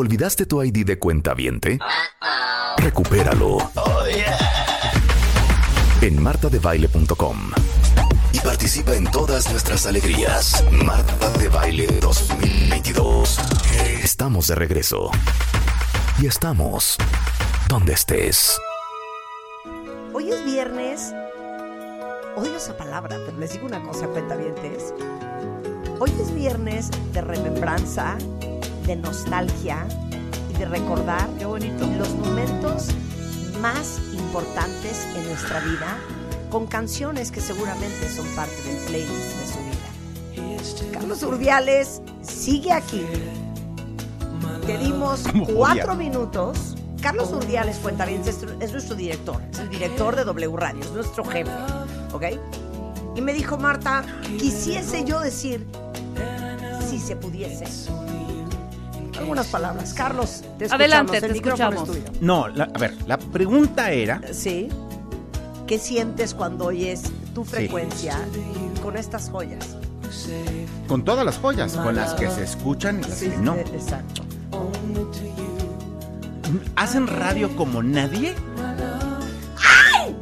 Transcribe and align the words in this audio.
¿Olvidaste 0.00 0.46
tu 0.46 0.62
ID 0.62 0.86
de 0.86 0.98
cuenta 0.98 1.34
viente? 1.34 1.78
Recupéralo. 2.78 3.58
En 6.00 6.22
martadebaile.com. 6.22 7.50
Y 8.32 8.40
participa 8.40 8.94
en 8.94 9.04
todas 9.10 9.50
nuestras 9.50 9.84
alegrías. 9.84 10.64
Marta 10.72 11.28
de 11.32 11.50
Baile 11.50 11.86
2022. 12.00 13.38
Estamos 14.02 14.46
de 14.46 14.54
regreso. 14.54 15.10
Y 16.18 16.28
estamos 16.28 16.96
donde 17.68 17.92
estés. 17.92 18.58
Hoy 20.14 20.30
es 20.30 20.42
viernes. 20.46 21.12
Odio 22.36 22.56
esa 22.56 22.74
palabra, 22.74 23.18
pero 23.26 23.36
les 23.36 23.52
digo 23.52 23.66
una 23.66 23.82
cosa, 23.82 24.06
cuentavientes. 24.06 24.94
Hoy 25.98 26.10
es 26.18 26.34
viernes 26.34 26.88
de 27.12 27.20
remembranza, 27.20 28.16
de 28.86 28.96
nostalgia 28.96 29.86
y 30.52 30.58
de 30.58 30.64
recordar 30.66 31.28
Qué 31.38 31.44
bonito. 31.44 31.86
los 31.98 32.10
momentos 32.14 32.88
más 33.60 34.00
importantes 34.12 35.06
en 35.16 35.26
nuestra 35.26 35.60
vida 35.60 35.98
con 36.50 36.66
canciones 36.66 37.30
que 37.30 37.40
seguramente 37.40 38.08
son 38.08 38.26
parte 38.34 38.54
del 38.62 38.76
playlist 38.86 39.36
de 39.38 39.46
su 39.46 39.58
vida. 39.58 40.92
Carlos 40.92 41.22
Urdiales 41.22 42.02
sigue 42.22 42.72
aquí. 42.72 43.04
Te 44.66 44.78
dimos 44.78 45.24
cuatro 45.54 45.94
minutos. 45.94 46.76
Carlos 47.00 47.32
Urdiales 47.32 47.78
Fuentavientes 47.78 48.42
es, 48.42 48.46
es 48.60 48.72
nuestro 48.72 48.94
director, 48.94 49.40
es 49.50 49.58
el 49.58 49.70
director 49.70 50.16
de 50.16 50.24
W 50.24 50.56
Radio, 50.56 50.82
es 50.82 50.90
nuestro 50.90 51.24
jefe, 51.24 51.50
¿ok? 52.12 52.24
Y 53.16 53.22
me 53.22 53.32
dijo 53.32 53.56
Marta, 53.56 54.04
quisiese 54.38 55.04
yo 55.04 55.18
decir, 55.20 55.66
si 56.88 56.98
se 56.98 57.16
pudiese. 57.16 57.64
Algunas 59.20 59.46
palabras. 59.48 59.94
Carlos, 59.94 60.42
te 60.58 60.64
escuchamos. 60.66 60.72
Adelante, 60.72 61.16
el 61.18 61.20
te 61.32 61.38
escuchamos. 61.38 61.88
es 61.88 61.94
tuyo. 61.94 62.18
No, 62.20 62.48
la- 62.48 62.64
a 62.74 62.78
ver, 62.78 62.96
la 63.06 63.18
pregunta 63.18 63.90
era. 63.92 64.20
Sí. 64.32 64.68
¿Qué 65.66 65.78
sientes 65.78 66.34
cuando 66.34 66.66
oyes 66.66 67.02
tu 67.34 67.44
frecuencia 67.44 68.16
con 68.82 68.96
estas 68.96 69.30
joyas? 69.30 69.76
Con 70.88 71.04
todas 71.04 71.24
las 71.24 71.38
joyas, 71.38 71.72
con 71.74 71.94
las 71.94 72.14
que 72.14 72.28
se 72.30 72.42
escuchan 72.42 72.98
y 73.00 73.02
las 73.08 73.20
que 73.20 73.36
no. 73.36 73.54
eh, 73.54 73.64
Exacto. 73.72 74.22
¿Hacen 76.76 77.06
radio 77.06 77.54
como 77.56 77.82
nadie? 77.82 78.34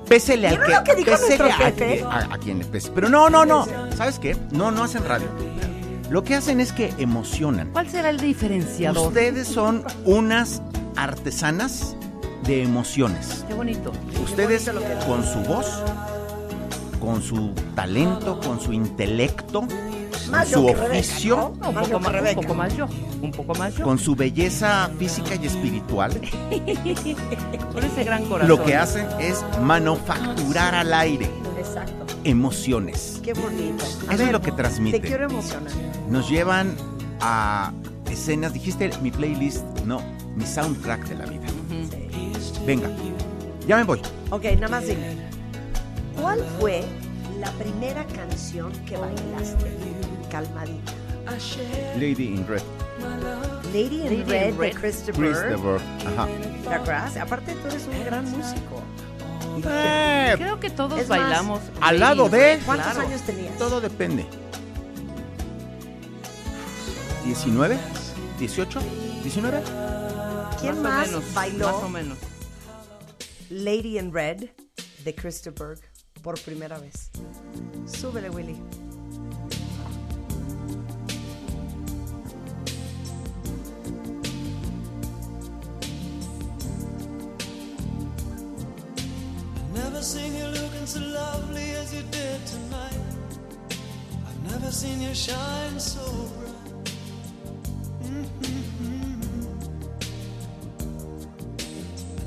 Pésele 0.08 0.48
al 0.48 0.56
¿Vieron 0.58 0.66
que, 0.68 0.74
lo 0.74 0.84
que 0.84 0.94
dijo 1.04 1.10
pésele 1.10 1.50
a, 1.50 1.56
jefe? 1.56 2.02
a- 2.02 2.28
a 2.34 2.38
quien 2.38 2.58
le 2.58 2.64
pese. 2.64 2.90
Pero 2.94 3.08
no, 3.08 3.28
no, 3.30 3.44
no. 3.46 3.66
¿Sabes 3.96 4.18
qué? 4.18 4.36
No, 4.50 4.70
no 4.70 4.84
hacen 4.84 5.04
radio. 5.04 5.28
Lo 6.10 6.24
que 6.24 6.34
hacen 6.34 6.60
es 6.60 6.72
que 6.72 6.92
emocionan. 6.98 7.70
¿Cuál 7.72 7.88
será 7.88 8.10
el 8.10 8.18
diferenciador? 8.18 9.08
Ustedes 9.08 9.46
son 9.48 9.84
unas 10.04 10.62
artesanas 10.96 11.96
de 12.44 12.62
emociones. 12.62 13.44
Qué 13.46 13.54
bonito. 13.54 13.92
Ustedes 14.24 14.70
con 15.06 15.22
su 15.24 15.40
voz, 15.40 15.66
con 17.00 17.22
su 17.22 17.52
talento, 17.74 18.40
con 18.40 18.58
su 18.60 18.72
intelecto, 18.72 19.66
Más 20.30 20.48
su 20.48 20.66
Rebeca, 20.66 20.86
oficio, 20.86 21.54
¿no? 21.60 21.68
Un 21.68 21.74
Más 21.74 21.88
poco, 21.88 22.00
más, 22.00 22.14
un 22.34 22.34
poco 22.42 22.54
más 22.54 22.76
yo. 22.76 22.86
Un 23.20 23.30
poco 23.32 23.54
más 23.54 23.74
yo. 23.74 23.84
con 23.84 23.98
su 23.98 24.14
belleza 24.16 24.90
física 24.98 25.34
y 25.34 25.46
espiritual, 25.46 26.12
Con 27.72 27.84
ese 27.84 28.04
gran 28.04 28.24
corazón. 28.24 28.48
lo 28.48 28.64
que 28.64 28.76
hacen 28.76 29.06
es 29.18 29.44
manufacturar 29.62 30.74
al 30.74 30.92
aire 30.94 31.28
Exacto. 31.58 31.97
Emociones. 32.28 33.20
Qué 33.22 33.32
bonito. 33.32 33.84
A 34.08 34.14
Eso 34.14 34.24
es 34.24 34.32
lo 34.32 34.40
que 34.40 34.50
Te 34.50 34.56
transmite. 34.58 35.00
quiero 35.00 35.24
emocionar. 35.24 35.72
Nos 36.08 36.28
llevan 36.28 36.74
a 37.20 37.72
escenas, 38.10 38.52
dijiste 38.52 38.90
mi 39.02 39.10
playlist, 39.10 39.64
no, 39.84 40.00
mi 40.36 40.44
soundtrack 40.46 41.06
de 41.08 41.14
la 41.16 41.26
vida. 41.26 41.46
Venga, 42.66 42.88
ya 43.66 43.76
me 43.76 43.84
voy. 43.84 44.00
Ok, 44.30 44.44
nada 44.54 44.68
más 44.68 44.86
dime. 44.86 45.16
¿Cuál 46.20 46.44
fue 46.58 46.84
la 47.40 47.50
primera 47.52 48.04
canción 48.06 48.72
que 48.84 48.96
bailaste? 48.96 49.66
Calmadita. 50.30 50.92
Lady 51.98 52.28
in 52.34 52.46
Red, 52.46 52.62
Lady 53.74 53.96
in 53.96 54.04
Lady 54.04 54.14
in 54.22 54.28
Red, 54.28 54.52
de 54.54 54.58
Red. 54.58 54.74
Christopher. 54.76 55.14
Christopher. 55.32 55.80
Ajá. 56.06 56.26
¿Te 56.64 56.74
acuerdas? 56.74 57.16
Aparte 57.18 57.52
tú 57.54 57.68
eres 57.68 57.86
un 57.86 58.04
gran 58.04 58.24
músico. 58.30 58.82
Eh, 59.66 60.34
Creo 60.36 60.60
que 60.60 60.70
todos 60.70 60.98
Es 61.00 61.08
más, 61.08 61.18
bailamos. 61.18 61.60
al 61.80 61.98
lado 62.00 62.28
de- 62.28 62.60
¿Cuántos 62.64 62.92
Claro. 62.92 63.08
años 63.08 63.22
tenías? 63.22 63.56
todo 63.58 63.80
depende. 63.80 64.26
¿19? 67.24 67.78
¿18? 68.38 68.80
¿19? 69.24 69.62
¿Quién 70.60 70.82
más 70.82 70.82
más, 70.82 71.06
menos, 71.08 71.34
bailó 71.34 71.66
Más 71.72 71.82
o 71.84 71.88
menos. 71.88 72.18
Lady 73.50 73.98
in 73.98 74.12
Red 74.12 74.50
de 75.04 75.14
Christopher 75.14 75.78
por 76.22 76.38
primera 76.40 76.78
vez? 76.78 77.10
Súbele, 77.86 78.30
Willy. 78.30 78.56
So 90.98 91.04
lovely 91.04 91.70
as 91.80 91.94
you 91.94 92.02
did 92.10 92.40
tonight. 92.46 93.00
I've 94.26 94.42
never 94.50 94.70
seen 94.70 95.00
you 95.00 95.14
shine 95.14 95.78
so 95.78 96.04
bright. 96.36 96.88
Mhm. 98.02 99.20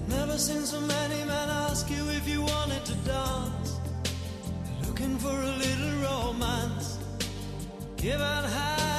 Never 0.08 0.38
seen 0.38 0.66
so 0.66 0.80
many 0.82 1.20
men 1.26 1.50
ask 1.68 1.90
you 1.90 2.04
if 2.10 2.28
you 2.28 2.42
wanted 2.42 2.84
to 2.86 2.96
dance. 3.14 3.70
Looking 4.86 5.18
for 5.24 5.36
a 5.52 5.54
little 5.64 5.94
romance. 6.08 6.88
Given 7.98 8.44
half 8.58 8.91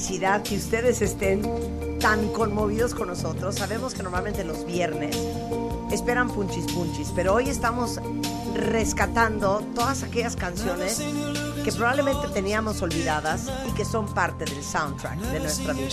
felicidad 0.00 0.42
que 0.42 0.56
ustedes 0.56 1.02
estén 1.02 1.42
tan 2.00 2.28
conmovidos 2.32 2.94
con 2.94 3.08
nosotros. 3.08 3.56
Sabemos 3.56 3.92
que 3.92 4.02
normalmente 4.02 4.44
los 4.44 4.64
viernes 4.64 5.14
esperan 5.92 6.30
punchis 6.30 6.72
punchis, 6.72 7.12
pero 7.14 7.34
hoy 7.34 7.50
estamos 7.50 8.00
rescatando 8.54 9.62
todas 9.74 10.02
aquellas 10.02 10.36
canciones 10.36 11.02
que 11.62 11.70
probablemente 11.72 12.28
teníamos 12.28 12.80
olvidadas 12.80 13.50
y 13.68 13.72
que 13.72 13.84
son 13.84 14.06
parte 14.14 14.46
del 14.46 14.64
soundtrack 14.64 15.18
de 15.18 15.40
nuestra 15.40 15.74
vida. 15.74 15.88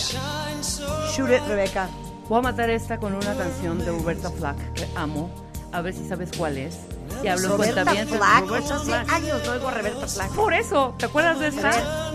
Shoot 1.14 1.30
it, 1.30 1.46
Rebeca. 1.46 1.90
Voy 2.30 2.38
a 2.38 2.42
matar 2.42 2.70
esta 2.70 2.98
con 2.98 3.12
una 3.12 3.34
canción 3.34 3.78
de 3.78 3.90
Roberta 3.90 4.30
Flack 4.30 4.72
que 4.72 4.88
amo. 4.96 5.30
A 5.70 5.82
ver 5.82 5.92
si 5.92 6.08
sabes 6.08 6.30
cuál 6.34 6.56
es. 6.56 6.78
Si 7.20 7.28
hablo 7.28 7.44
en 7.44 7.50
Roberta 7.50 7.74
cuentavientes, 7.84 8.16
Flack. 8.16 8.46
Roberta 8.46 8.74
Hace 8.74 8.84
Flack. 8.86 9.12
años 9.12 9.42
no 9.44 9.52
oigo 9.52 9.68
a 9.68 9.70
Roberta 9.72 10.06
Flack. 10.06 10.30
Por 10.30 10.54
eso, 10.54 10.94
¿te 10.98 11.04
acuerdas 11.04 11.38
de 11.40 11.48
esta? 11.48 12.10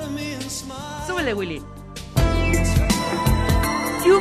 Súbele, 1.06 1.36
Willy 1.36 1.62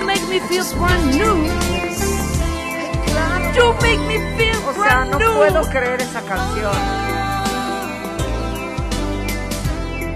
make 0.04 0.26
me 0.28 0.40
feel 0.40 0.64
brand 0.78 1.10
new. 1.10 1.34
You 3.54 3.74
make 3.82 4.00
me 4.08 4.18
feel 4.36 4.56
o 4.66 4.72
sea, 4.72 5.04
no 5.04 5.18
puedo 5.18 5.62
creer 5.68 6.00
esa 6.00 6.22
canción. 6.22 6.72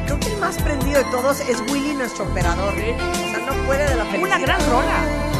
Creo 0.06 0.18
que 0.20 0.28
el 0.32 0.38
más 0.38 0.56
prendido 0.62 0.98
de 0.98 1.10
todos 1.10 1.40
es 1.40 1.60
Willy, 1.70 1.94
nuestro 1.94 2.24
operador. 2.24 2.72
O 2.72 2.76
sea, 2.76 3.38
no 3.46 3.66
puede 3.66 3.88
de 3.88 3.96
la 3.96 4.04
felicidad. 4.06 4.38
Una 4.38 4.38
gran 4.38 4.60
rola. 4.70 5.35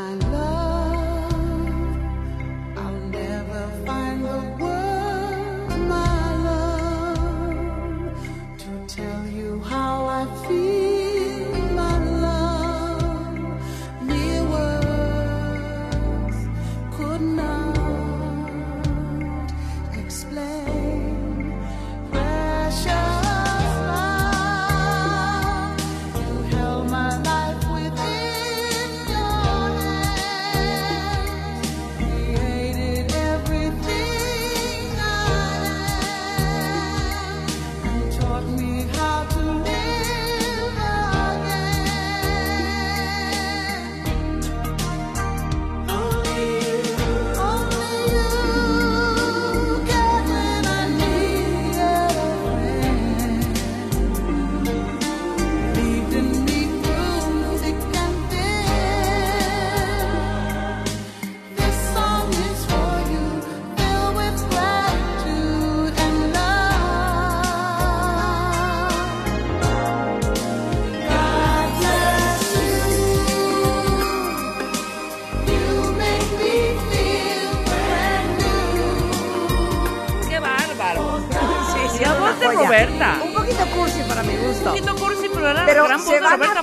I 0.00 0.14
love. 0.14 0.49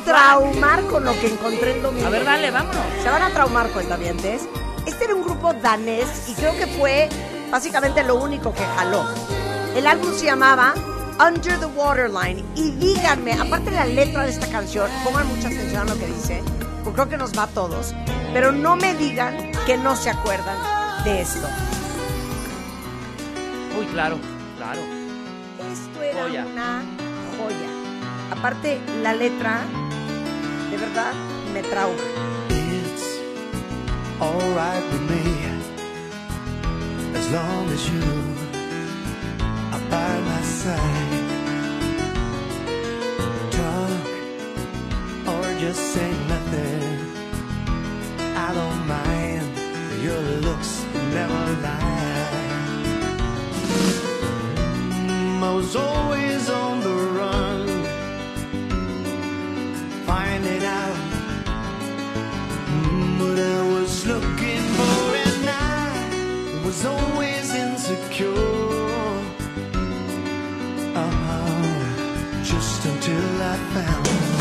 traumar 0.08 0.84
con 0.84 1.04
lo 1.04 1.12
que 1.20 1.28
encontré 1.28 1.76
el 1.76 1.82
domingo. 1.84 2.08
A 2.08 2.10
ver, 2.10 2.24
dale, 2.24 2.50
vámonos. 2.50 2.82
Se 3.04 3.10
van 3.10 3.22
a 3.22 3.30
traumar, 3.32 3.66
con 3.66 3.74
cuentavientes. 3.74 4.48
Este 4.86 5.04
era 5.04 5.16
un 5.16 5.24
grupo 5.24 5.54
danés 5.54 6.30
y 6.30 6.34
creo 6.34 6.56
que 6.56 6.66
fue 6.66 7.10
básicamente 7.52 8.04
lo 8.04 8.16
único 8.16 8.54
que 8.54 8.64
jaló. 8.64 9.04
El 9.76 9.86
álbum 9.86 10.14
se 10.14 10.26
llamaba 10.26 10.74
Under 11.20 11.60
the 11.60 11.66
Waterline. 11.66 12.44
Y 12.56 12.72
díganme, 12.72 13.34
aparte 13.34 13.70
de 13.70 13.76
la 13.76 13.86
letra 13.86 14.24
de 14.24 14.30
esta 14.30 14.48
canción, 14.48 14.90
pongan 15.04 15.28
mucha 15.28 15.50
atención 15.50 15.82
a 15.82 15.94
lo 15.94 16.00
que 16.00 16.08
dice, 16.08 16.42
porque 16.86 16.96
creo 16.96 17.10
que 17.10 17.18
nos 17.18 17.38
va 17.38 17.44
a 17.44 17.48
todos. 17.48 17.94
Pero 18.32 18.54
no 18.54 18.78
me 18.78 18.96
digan 18.96 19.52
que 19.66 19.78
no 19.78 19.98
se 19.98 20.10
acuerdan 20.10 20.56
de 21.04 21.22
esto. 21.22 21.48
Muy 23.76 23.86
claro, 23.88 24.18
claro. 24.56 24.80
Esto 25.70 26.02
era 26.02 26.46
una 26.46 26.82
joya. 27.38 27.68
Aparte, 28.32 28.80
la 29.02 29.14
letra 29.14 29.62
verdad 30.88 31.16
me 31.54 31.62
trauma. 31.62 32.02
It's 32.50 33.20
all 34.20 34.50
right 34.56 34.84
with 34.92 35.06
me, 35.12 35.24
as 37.16 37.32
long 37.32 37.70
as 37.70 37.90
you 37.90 38.04
are 39.74 39.86
by 39.90 40.20
my 40.30 40.42
side. 40.42 41.26
Talk 43.52 44.06
or 45.28 45.60
just 45.60 45.82
say 45.94 46.12
nothing. 46.34 46.84
I 48.36 48.54
don't 48.54 48.88
mind 48.88 49.48
your 50.02 50.22
looks 50.46 50.86
never 51.14 51.44
lie. 51.66 52.28
Mm, 55.08 55.44
I 55.44 55.54
was 55.54 55.76
always 55.76 56.50
on. 56.50 56.67
until 72.86 73.42
I 73.42 73.58
found 73.74 74.37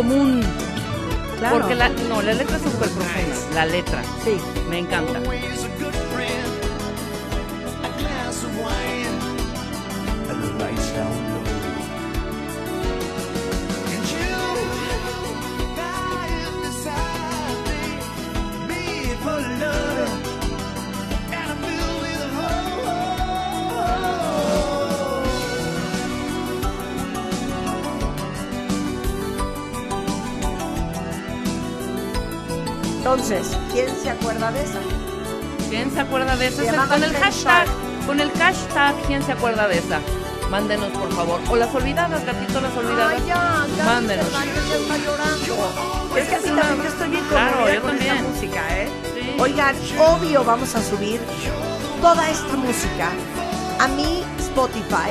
común. 0.00 0.40
Porque 1.52 1.74
la, 1.74 1.88
no, 2.08 2.22
la 2.22 2.32
letra 2.32 2.56
es 2.56 2.62
súper 2.62 2.88
profunda. 2.88 3.54
La 3.54 3.66
letra. 3.66 4.02
Sí. 4.24 4.36
Me 4.68 4.78
encanta. 4.78 5.20
¿Quién 39.10 39.24
se 39.24 39.32
acuerda 39.32 39.66
de 39.66 39.78
esa? 39.78 39.98
Mándenos, 40.50 40.90
por 40.92 41.12
favor. 41.12 41.40
O 41.50 41.56
las 41.56 41.74
olvidadas, 41.74 42.24
gatito, 42.24 42.60
las 42.60 42.76
olvidadas. 42.76 43.14
Ay, 43.16 43.22
ya, 43.26 43.66
ya, 43.76 43.84
Mándenos. 43.84 44.24
está 44.26 44.96
llorando. 44.98 46.16
Es 46.16 46.28
que 46.28 46.34
a 46.36 46.38
mí 46.38 46.44
es 46.44 46.50
una- 46.52 46.62
también 46.62 46.82
yo 46.84 46.88
estoy 46.88 47.08
bien 47.10 47.24
Claro, 47.28 47.56
yo 47.74 47.82
con 47.82 47.90
esta 47.96 48.06
también. 48.06 48.30
música, 48.32 48.60
¿eh? 48.78 48.88
Sí. 49.14 49.36
Oigan, 49.40 49.74
obvio 49.98 50.44
vamos 50.44 50.76
a 50.76 50.82
subir 50.84 51.20
toda 52.00 52.30
esta 52.30 52.54
música 52.56 53.08
a 53.80 53.88
mi 53.88 54.22
Spotify. 54.38 55.10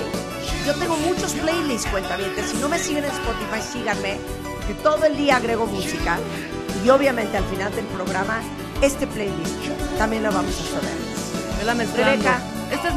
Yo 0.66 0.74
tengo 0.76 0.96
muchos 0.96 1.34
playlists, 1.34 1.90
cuentavientes. 1.92 2.52
Si 2.52 2.58
no 2.58 2.70
me 2.70 2.80
siguen 2.80 3.04
en 3.04 3.12
Spotify, 3.12 3.62
síganme, 3.74 4.18
que 4.66 4.74
todo 4.76 5.04
el 5.06 5.18
día 5.18 5.36
agrego 5.36 5.66
música. 5.66 6.20
Y 6.86 6.90
obviamente 6.90 7.36
al 7.36 7.44
final 7.46 7.76
del 7.76 7.86
programa, 7.88 8.40
este 8.82 9.08
playlist 9.08 9.56
también 9.98 10.24
lo 10.24 10.32
vamos 10.32 10.54
a 10.54 10.64
subir. 10.64 11.58
Vela 11.60 11.74
mezclando. 11.76 12.30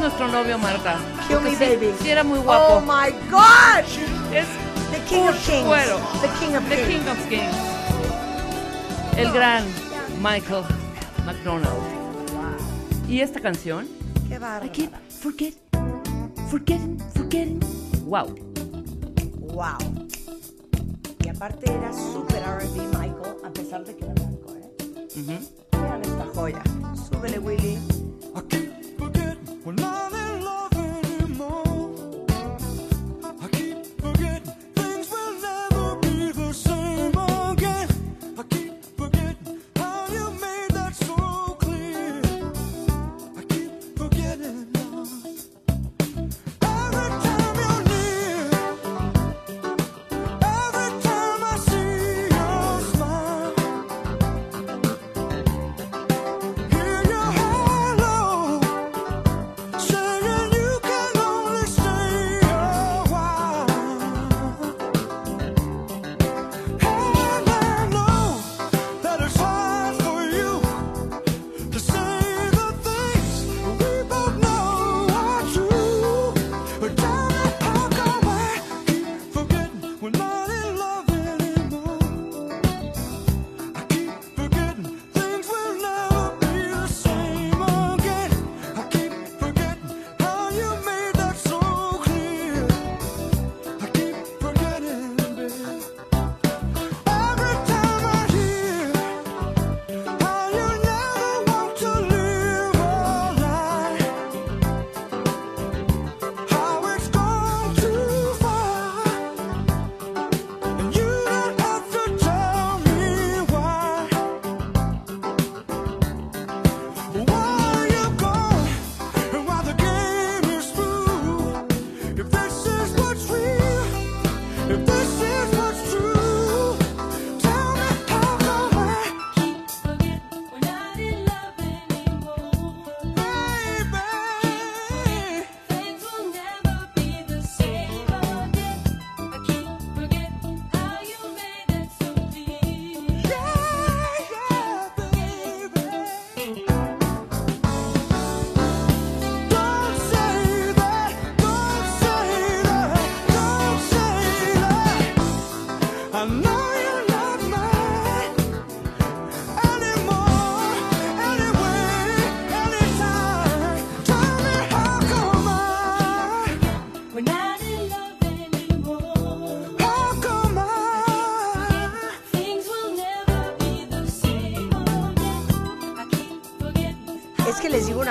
Nuestro 0.03 0.27
novio, 0.27 0.57
Marta. 0.57 0.97
Kill 1.29 1.39
me, 1.39 1.51
sí, 1.51 1.55
baby. 1.63 1.93
Sí, 2.01 2.09
era 2.09 2.25
muy 2.25 2.37
guapo. 2.39 2.73
Oh 2.75 2.81
my 2.81 3.09
God! 3.31 3.85
Es 4.33 4.45
The 4.91 4.99
King 5.07 5.29
of 5.29 5.45
Kings. 5.45 5.65
cuero. 5.65 5.97
The 6.21 6.27
King 6.39 6.55
of 6.57 6.67
The 6.67 6.75
Kings. 6.75 6.87
King 6.89 7.07
of 7.09 7.29
Kings. 7.29 7.55
El 9.17 9.31
gran 9.31 9.63
Michael 10.21 10.63
McDonald. 11.25 11.81
Y 13.07 13.21
esta 13.21 13.39
canción, 13.39 13.87
Qué 14.27 14.35
I 14.35 14.39
bárbaro. 14.39 14.71
keep 14.73 14.91
forget, 15.21 15.53
forgetting, 16.49 16.99
forgetting. 17.15 17.59
Wow. 18.05 18.35
Wow. 19.53 19.77
Y 21.23 21.29
aparte 21.29 21.71
era 21.71 21.93
súper 21.93 22.43
R&B 22.43 22.87
Michael, 22.87 23.37
a 23.45 23.49
pesar 23.51 23.85
de 23.85 23.95
que 23.95 24.03
era 24.03 24.13
blanco, 24.15 24.53
¿eh? 24.53 25.07
Ujú. 25.15 25.81
Vean 25.81 26.01
esta 26.03 26.25
joya. 26.35 26.61
Súbele, 27.09 27.39
Willy. 27.39 27.79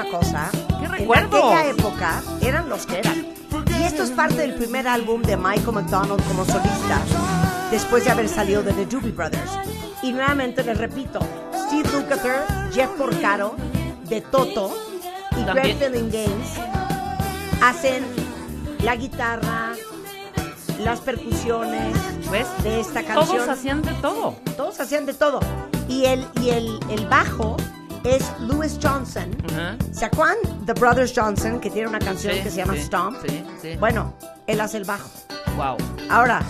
Una 0.03 0.19
cosa. 0.19 0.51
¡Qué 0.79 0.85
En 0.85 0.93
recuerdos! 0.93 1.41
aquella 1.41 1.71
época 1.71 2.23
eran 2.41 2.69
los 2.69 2.87
que 2.87 2.99
eran. 2.99 3.27
Y 3.79 3.83
esto 3.85 4.03
es 4.03 4.11
parte 4.11 4.37
del 4.37 4.55
primer 4.55 4.87
álbum 4.89 5.23
de 5.23 5.37
Michael 5.37 5.73
McDonald 5.73 6.23
como 6.29 6.45
solista, 6.45 7.01
después 7.71 8.05
de 8.05 8.11
haber 8.11 8.29
salido 8.29 8.63
de 8.63 8.73
The 8.73 8.87
Doobie 8.87 9.13
Brothers. 9.13 9.51
Y 10.03 10.13
nuevamente 10.13 10.63
les 10.65 10.79
repito, 10.79 11.21
Steve 11.67 11.89
Lukather, 11.93 12.45
Jeff 12.73 12.91
Porcaro, 12.91 13.55
de 14.09 14.21
Toto 14.21 14.77
y. 15.37 15.45
Greg 15.45 15.77
Filling 15.79 16.11
Games 16.11 16.51
hacen 17.63 18.05
la 18.83 18.97
guitarra, 18.97 19.73
las 20.81 21.01
percusiones 21.01 21.95
¿Ves? 22.31 22.47
de 22.65 22.81
esta 22.81 23.03
canción. 23.05 23.37
Todos 23.39 23.49
hacían 23.49 23.83
de 23.83 23.93
todo. 23.95 24.35
Todos 24.57 24.81
hacían 24.81 25.07
de 25.07 25.15
todo. 25.15 25.41
Y 25.89 26.07
el, 26.07 26.27
y 26.41 26.51
el, 26.51 26.79
el 26.91 27.07
bajo 27.07 27.57
es 28.05 28.33
Louis 28.41 28.79
Johnson. 28.83 29.31
Ajá. 29.51 29.77
¿Se 29.93 30.05
acuerdan? 30.05 30.37
The 30.67 30.73
Brothers 30.75 31.13
Johnson, 31.15 31.61
que 31.61 31.71
tiene 31.71 31.89
una 31.89 31.99
canción 31.99 32.35
Sí, 32.35 32.43
que 32.43 32.51
se 32.51 32.57
llama 32.57 32.75
sí, 32.75 32.83
Stomp. 32.83 33.19
sí, 33.27 33.45
sí. 33.61 33.77
Bueno, 33.77 34.15
él 34.47 34.61
hace 34.61 34.79
el 34.79 34.85
bajo. 34.85 35.09
Wow. 35.57 35.77
Ahora, 36.11 36.41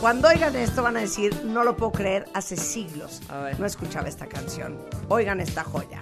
cuando 0.00 0.28
oigan 0.28 0.54
esto 0.56 0.82
van 0.82 0.96
a 0.96 1.00
decir, 1.00 1.44
no 1.44 1.64
lo 1.64 1.76
puedo 1.76 1.92
creer, 1.92 2.26
hace 2.34 2.56
siglos 2.56 3.20
no 3.58 3.66
escuchaba 3.66 4.08
esta 4.08 4.26
canción. 4.26 4.78
Oigan 5.08 5.40
esta 5.40 5.64
joya. 5.64 6.00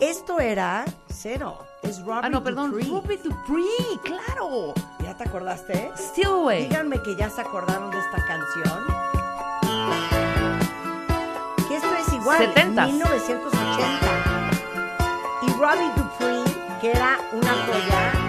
Esto 0.00 0.40
era 0.40 0.84
cero. 1.08 1.58
Es 1.82 2.00
Robert 2.04 2.24
Ah, 2.24 2.28
no, 2.28 2.42
perdón. 2.42 2.70
Dupree. 2.72 2.86
Ruby 2.88 3.16
Dupree, 3.18 4.00
claro. 4.04 4.74
¿Ya 5.12 5.18
te 5.18 5.24
acordaste? 5.24 5.92
Still 5.94 6.26
Away. 6.26 6.68
Díganme 6.68 7.02
que 7.02 7.14
ya 7.14 7.28
se 7.28 7.42
acordaron 7.42 7.90
de 7.90 7.98
esta 7.98 8.16
canción. 8.24 8.80
Que 11.68 11.76
esto 11.76 11.94
es 12.00 12.12
igual, 12.14 12.38
Setentas. 12.38 12.86
1980. 12.88 14.50
Y 15.42 15.50
Robbie 15.60 15.92
Dupree, 15.96 16.44
que 16.80 16.92
era 16.92 17.18
una 17.30 17.52
joya 17.66 18.21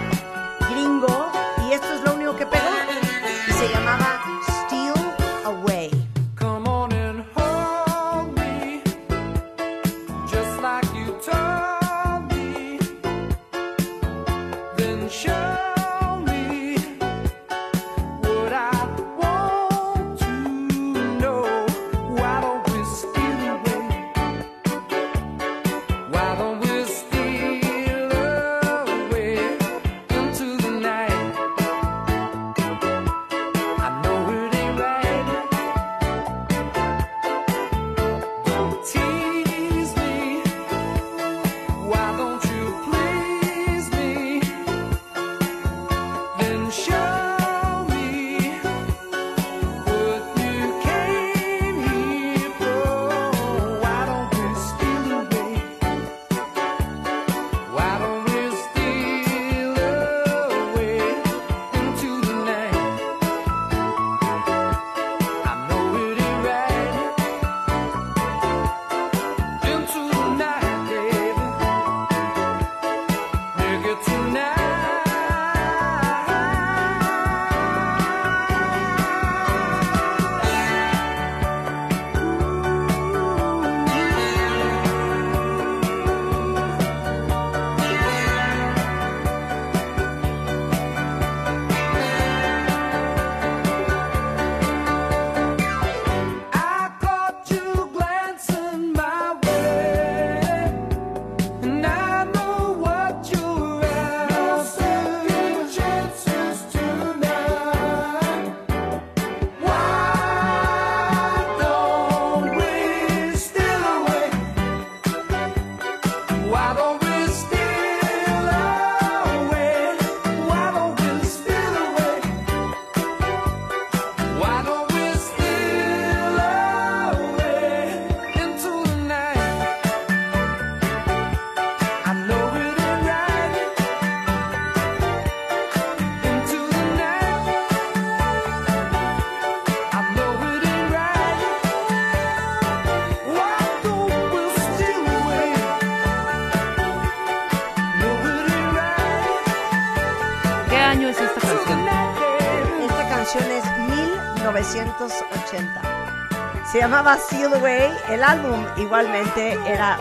llamaba 156.94 157.18
Seal 157.18 157.52
Away. 157.54 157.90
El 158.08 158.22
álbum 158.22 158.64
igualmente 158.76 159.58
era 159.66 159.98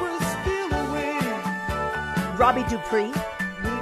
Robbie 2.38 2.64
Dupree. 2.70 3.12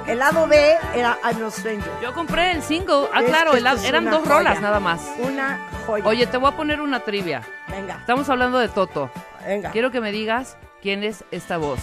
El 0.06 0.18
lado 0.18 0.46
B 0.46 0.56
era 0.94 1.18
I'm 1.22 1.38
No 1.38 1.50
Stranger. 1.50 1.90
Yo 2.02 2.14
compré 2.14 2.52
el 2.52 2.62
single. 2.62 3.08
Ah, 3.12 3.20
claro, 3.22 3.52
que 3.52 3.58
el- 3.58 3.66
eran 3.84 4.06
dos 4.10 4.26
rolas 4.26 4.54
joya. 4.56 4.60
nada 4.60 4.80
más. 4.80 5.00
Una 5.18 5.60
joya. 5.86 6.06
Oye, 6.06 6.26
te 6.26 6.38
voy 6.38 6.50
a 6.52 6.56
poner 6.56 6.80
una 6.80 7.00
trivia. 7.00 7.42
venga, 7.68 7.98
Estamos 8.00 8.28
hablando 8.30 8.58
de 8.58 8.68
Toto. 8.68 9.10
venga. 9.46 9.70
Quiero 9.72 9.90
que 9.90 10.00
me 10.00 10.10
digas 10.10 10.56
quién 10.80 11.04
es 11.04 11.22
esta 11.30 11.58
voz. 11.58 11.80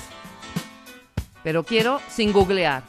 Pero 1.43 1.63
quiero 1.63 2.01
sin 2.09 2.33
googlear, 2.33 2.83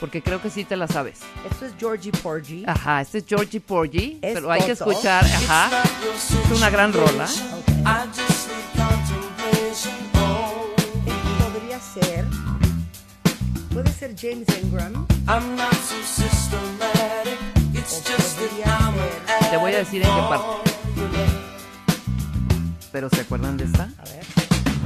porque 0.00 0.22
creo 0.22 0.40
que 0.40 0.48
sí 0.48 0.64
te 0.64 0.74
la 0.76 0.86
sabes. 0.88 1.20
Esto 1.50 1.66
es 1.66 1.74
Georgie 1.78 2.12
Porgy. 2.12 2.64
Ajá, 2.66 3.02
este 3.02 3.18
es 3.18 3.24
Georgie 3.28 3.60
Porgy, 3.60 4.18
Es 4.22 4.32
pero 4.34 4.50
hay 4.50 4.62
que 4.62 4.74
Toto. 4.74 4.90
escuchar, 4.90 5.22
ajá. 5.24 5.68
Es 6.50 6.56
una 6.56 6.70
gran 6.70 6.94
rola. 6.94 7.26
James 14.30 14.62
Ingram. 14.62 15.08
I'm 15.26 15.56
not 15.56 15.74
so 15.74 16.00
systematic. 16.02 17.36
It's 17.74 18.00
just 18.08 18.38
that 18.38 18.52
I'm. 18.64 18.94
Te 19.50 19.56
voy 19.56 19.72
a 19.72 19.78
decir 19.78 20.02
en 20.04 20.08
qué 20.08 20.22
parte. 20.28 20.70
Pero 22.92 23.08
¿se 23.10 23.22
acuerdan 23.22 23.56
de 23.56 23.64
esta? 23.64 23.88
A 23.98 24.04
ver. 24.04 24.24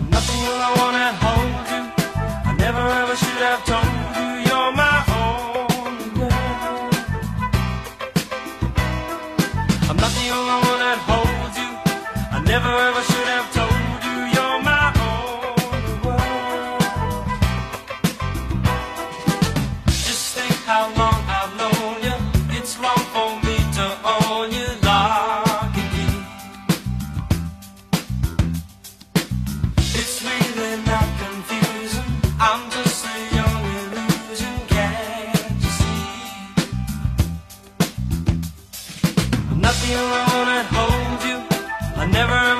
nothing 0.08 0.40
I 0.46 0.72
wanna 0.80 1.12
hold 1.20 1.50
you. 1.68 1.82
I 2.46 2.56
never 2.56 2.88
ever 3.02 3.16
should 3.16 3.42
have 3.42 3.62
told 3.66 3.84
you 3.84 4.43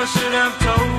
should 0.06 0.32
have 0.32 0.58
told 0.58 0.93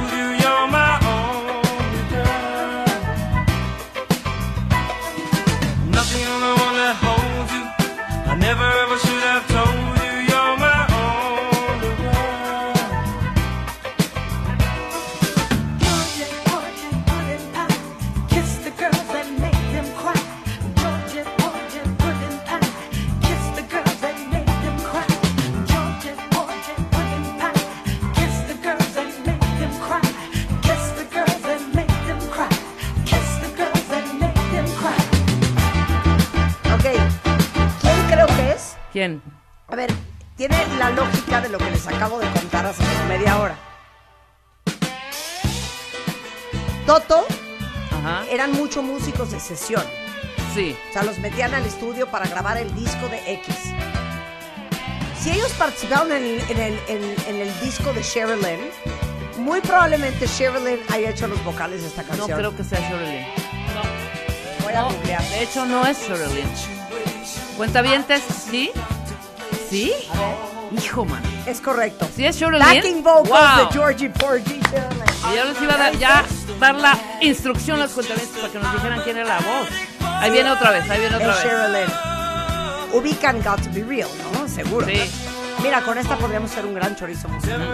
de 49.32 49.40
sesión. 49.40 49.84
sí. 50.54 50.76
O 50.90 50.94
sea, 50.94 51.04
los 51.04 51.18
metían 51.20 51.54
al 51.54 51.66
estudio 51.66 52.08
para 52.08 52.28
grabar 52.28 52.58
el 52.58 52.74
disco 52.76 53.08
de 53.10 53.34
X. 53.34 53.56
Si 55.22 55.32
ellos 55.32 55.52
participaron 55.58 56.12
en 56.12 56.24
el, 56.24 56.40
en 56.50 56.60
el- 56.62 56.80
en- 56.88 57.16
en 57.28 57.42
el 57.42 57.60
disco 57.62 57.92
de 57.94 58.02
Sherilyn, 58.04 58.60
muy 59.40 59.60
probablemente 59.62 60.28
Sherilyn 60.28 60.80
haya 60.94 61.10
hecho 61.10 61.28
los 61.28 61.44
vocales 61.44 61.82
de 61.82 61.88
esta 61.88 62.04
No 62.04 62.10
canción. 62.10 62.38
creo 62.40 62.56
que 62.56 62.64
sea 62.64 62.80
Sherilyn. 62.80 63.26
Voy 64.64 64.74
a 64.74 64.82
No, 64.82 64.90
googlear. 64.92 65.24
de 65.24 65.44
hecho 65.44 65.66
no 65.66 65.86
es 65.86 65.98
Sherilyn. 66.08 66.48
Cuentavientes, 67.58 68.22
¿sí? 68.50 68.72
¿Sí? 69.70 69.92
Hijo, 70.78 71.06
man. 71.06 71.22
Es 71.46 71.60
correcto. 71.62 72.08
¿Sí 72.16 72.26
es 72.26 72.38
Sherilyn? 72.38 72.60
Backing 72.62 73.04
vocals 73.04 73.30
Wow. 73.30 73.68
de 73.68 73.74
Georgie 73.74 74.10
Porgy. 74.10 74.60
Sherilyn. 74.72 75.04
Y 75.32 75.36
yo 75.38 75.46
les 75.46 75.62
iba 75.62 75.74
a 75.74 75.78
dar, 75.78 75.98
ya 75.98 76.24
dar 76.60 76.76
la 76.76 76.98
instrucción 77.22 77.80
a 77.80 77.84
los 77.84 77.92
cuentavientes 77.92 78.38
para 78.38 78.52
que 78.52 78.60
nos 78.60 78.74
dijeran 78.74 79.02
quién 79.04 79.18
era 79.18 79.28
la 79.28 79.40
voz. 79.40 79.68
Ahí 80.02 80.32
viene 80.32 80.52
otra 80.52 80.72
vez, 80.72 80.90
ahí 80.90 81.00
viene 81.00 81.16
otra 81.16 81.28
vez. 81.28 81.44
Sherilyn. 81.44 81.92
Ubican 82.94 83.42
Got 83.44 83.62
to 83.64 83.70
Be 83.74 83.84
Real, 83.84 84.10
¿no? 84.34 84.48
Seguro. 84.48 84.86
Sí. 84.88 85.02
Mira, 85.62 85.82
con 85.82 85.98
esta 85.98 86.18
podríamos 86.18 86.52
hacer 86.52 86.66
un 86.66 86.76
gran 86.76 86.96
chorizo 86.96 87.28
musical. 87.28 87.68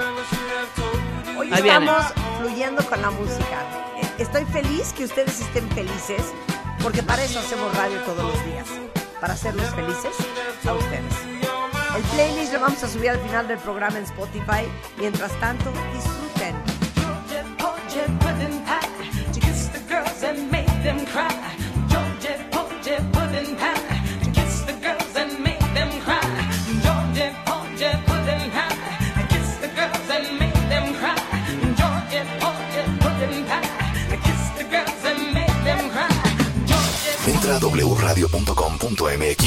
Hoy 1.38 1.50
Ahí 1.54 1.62
viene. 1.62 1.86
estamos 1.86 2.14
fluyendo 2.40 2.86
con 2.86 3.02
la 3.02 3.12
música. 3.12 3.58
Estoy 4.18 4.46
feliz 4.46 4.94
que 4.94 5.06
ustedes 5.06 5.42
estén 5.42 5.68
felices, 5.72 6.22
porque 6.82 7.04
para 7.04 7.24
eso 7.24 7.40
hacemos 7.40 7.76
radio 7.76 7.98
todos 8.02 8.24
los 8.24 8.46
días. 8.46 8.68
Para 9.20 9.34
hacerlos 9.34 9.68
felices 9.76 10.12
a 10.68 10.74
ustedes. 10.74 11.14
El 11.96 12.02
playlist 12.04 12.54
lo 12.54 12.60
vamos 12.62 12.82
a 12.84 12.88
subir 12.88 13.10
al 13.10 13.20
final 13.20 13.48
del 13.48 13.58
programa 13.60 13.98
en 13.98 14.06
Spotify. 14.06 14.64
Mientras 14.98 15.32
tanto, 15.40 15.72
disfruten. 15.94 16.56
Them 20.92 21.06
cry. 21.06 21.32
Georgia, 21.88 22.36
Georgia, 22.52 22.98
pudding 23.14 23.56
pie. 23.56 23.82
To 24.24 24.30
kiss 24.32 24.62
the 24.68 24.74
girls 24.86 25.16
and 25.16 25.32
make 25.44 25.66
them 25.78 25.92
cry. 26.06 26.26
Georgia, 26.86 27.28
Georgia, 27.48 27.92
pudding 28.08 28.46
pie. 28.56 28.76
Kiss 29.32 29.50
the 29.64 29.70
girls 29.78 30.10
and 30.16 30.28
make 30.40 30.62
them 30.72 30.88
cry. 31.00 31.18
Georgia, 31.80 32.22
Georgia, 32.42 32.84
pudding 33.04 33.46
pie. 33.50 33.70
Kiss 34.26 34.44
the 34.58 34.66
girls 34.74 35.04
and 35.10 35.22
make 35.34 35.58
them 35.68 35.82
cry. 35.94 36.12
Georgia, 36.70 37.12
Entra 37.34 37.54
a 37.56 37.60
wradio.com.mx. 37.96 39.46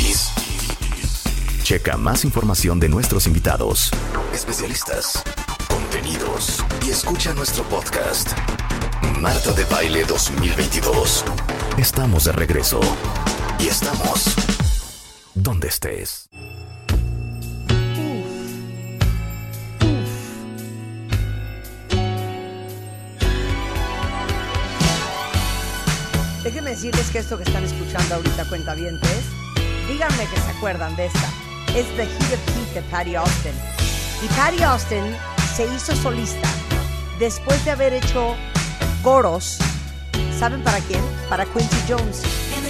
Checa 1.63 1.97
más 1.97 2.25
información 2.25 2.79
de 2.79 2.89
nuestros 2.91 3.27
invitados, 3.27 3.91
especialistas, 4.35 5.23
contenidos 5.69 6.63
y 6.87 6.91
escucha 6.91 7.33
nuestro 7.33 7.65
podcast. 7.65 8.33
Marta 9.21 9.53
de 9.53 9.65
Baile 9.65 10.05
2022. 10.05 11.25
Estamos 11.79 12.25
de 12.25 12.33
regreso 12.33 12.81
y 13.59 13.69
estamos 13.69 14.35
donde 15.35 15.69
estés. 15.69 16.29
Déjenme 26.43 26.71
decirles 26.71 27.11
que 27.11 27.19
esto 27.19 27.37
que 27.37 27.45
están 27.45 27.65
escuchando 27.65 28.17
ahorita, 28.17 28.45
cuentavientes, 28.49 29.25
díganme 29.89 30.27
que 30.27 30.41
se 30.41 30.51
acuerdan 30.51 30.95
de 30.97 31.07
esta. 31.07 31.29
Es 31.75 31.87
The 31.97 32.07
Heat 32.07 32.33
of 32.35 32.55
Heat 32.55 32.75
de 32.75 32.83
Patty 32.91 33.15
Austin. 33.17 33.53
Y 34.23 34.29
Patty 34.37 34.63
Austin 34.63 35.17
se 35.57 35.67
hizo 35.67 35.95
solista 35.97 36.49
después 37.19 37.65
de 37.65 37.71
haber 37.71 37.93
hecho 37.93 38.37
coros. 39.05 39.59
¿Saben 40.39 40.65
para 40.65 40.79
quién? 40.81 41.03
Para 41.29 41.45
Quincy 41.45 41.77
Jones. 41.87 42.23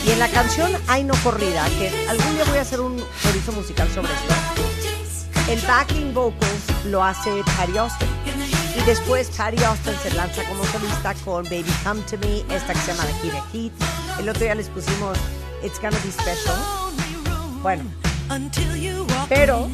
Y 0.05 0.11
en 0.11 0.19
la 0.19 0.29
canción 0.29 0.71
Ay 0.89 1.05
No 1.05 1.15
Corrida, 1.23 1.65
que 1.79 2.07
algún 2.09 2.35
día 2.35 2.45
voy 2.45 2.59
a 2.59 2.63
hacer 2.63 2.81
un 2.81 3.03
chorizo 3.23 3.53
musical 3.53 3.89
sobre 3.95 4.13
esto, 4.13 5.51
el 5.51 5.61
backing 5.61 6.13
vocals 6.13 6.85
lo 6.87 7.03
hace 7.03 7.31
Patty 7.57 7.79
Austin. 7.79 8.09
Y 8.77 8.83
después 8.85 9.31
Patty 9.37 9.63
Austin 9.63 9.95
se 10.03 10.13
lanza 10.13 10.43
como 10.45 10.65
solista 10.65 11.15
con 11.25 11.45
Baby 11.45 11.73
Come 11.85 12.03
to 12.03 12.19
Me, 12.19 12.41
esta 12.55 12.75
que 12.75 12.81
se 12.81 12.93
llama 12.93 13.05
The 13.05 13.29
Heat 13.29 13.41
of 13.41 13.53
Heat. 13.53 13.73
El 14.19 14.29
otro 14.29 14.43
día 14.43 14.55
les 14.57 14.69
pusimos 14.69 15.17
It's 15.63 15.81
Gonna 15.81 15.97
Be 16.05 16.11
Special. 16.11 16.57
Bueno, 17.63 17.85
pero 19.29 19.69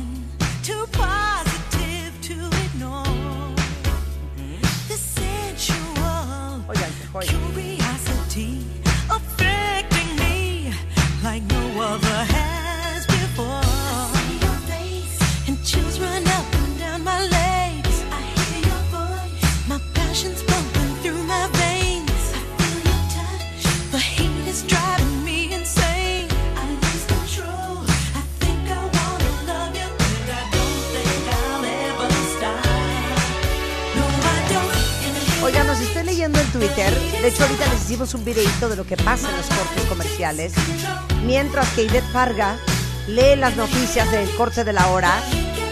sensual 7.12 7.50
Oigan, 7.56 7.79
Twitter, 36.60 36.92
de 37.22 37.28
hecho 37.28 37.44
ahorita 37.44 37.66
les 37.68 37.84
hicimos 37.84 38.12
un 38.12 38.22
videito 38.22 38.68
de 38.68 38.76
lo 38.76 38.84
que 38.84 38.94
pasa 38.98 39.30
en 39.30 39.36
los 39.38 39.46
cortes 39.46 39.82
comerciales, 39.88 40.52
mientras 41.24 41.66
que 41.70 41.84
Ivette 41.84 42.12
Farga 42.12 42.58
lee 43.06 43.34
las 43.34 43.56
noticias 43.56 44.10
del 44.12 44.28
corte 44.36 44.62
de 44.62 44.74
la 44.74 44.86
hora, 44.88 45.22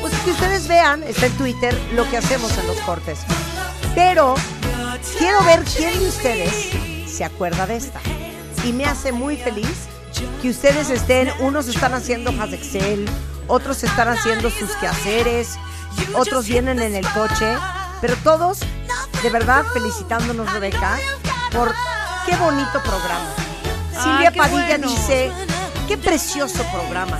pues 0.00 0.14
que 0.24 0.30
ustedes 0.30 0.66
vean, 0.66 1.02
está 1.02 1.26
en 1.26 1.32
Twitter, 1.36 1.78
lo 1.92 2.08
que 2.08 2.16
hacemos 2.16 2.56
en 2.56 2.66
los 2.68 2.78
cortes. 2.78 3.18
Pero 3.94 4.34
quiero 5.18 5.44
ver 5.44 5.62
quién 5.64 5.92
de 6.00 6.08
ustedes 6.08 6.70
se 7.06 7.22
acuerda 7.22 7.66
de 7.66 7.76
esta. 7.76 8.00
Y 8.64 8.72
me 8.72 8.86
hace 8.86 9.12
muy 9.12 9.36
feliz 9.36 9.88
que 10.40 10.48
ustedes 10.48 10.88
estén, 10.88 11.30
unos 11.40 11.68
están 11.68 11.92
haciendo 11.92 12.30
hojas 12.30 12.50
de 12.50 12.56
Excel, 12.56 13.04
otros 13.46 13.84
están 13.84 14.08
haciendo 14.08 14.48
sus 14.48 14.70
quehaceres, 14.76 15.58
otros 16.14 16.48
vienen 16.48 16.80
en 16.80 16.94
el 16.94 17.06
coche, 17.12 17.58
pero 18.00 18.16
todos, 18.24 18.60
de 19.22 19.30
verdad, 19.30 19.64
felicitándonos, 19.72 20.52
Rebeca, 20.52 20.98
por 21.52 21.74
qué 22.26 22.36
bonito 22.36 22.80
programa. 22.82 23.28
Silvia 24.02 24.30
Padilla 24.30 24.78
bueno. 24.78 24.88
dice, 24.88 25.32
qué 25.88 25.98
precioso 25.98 26.62
programa. 26.72 27.18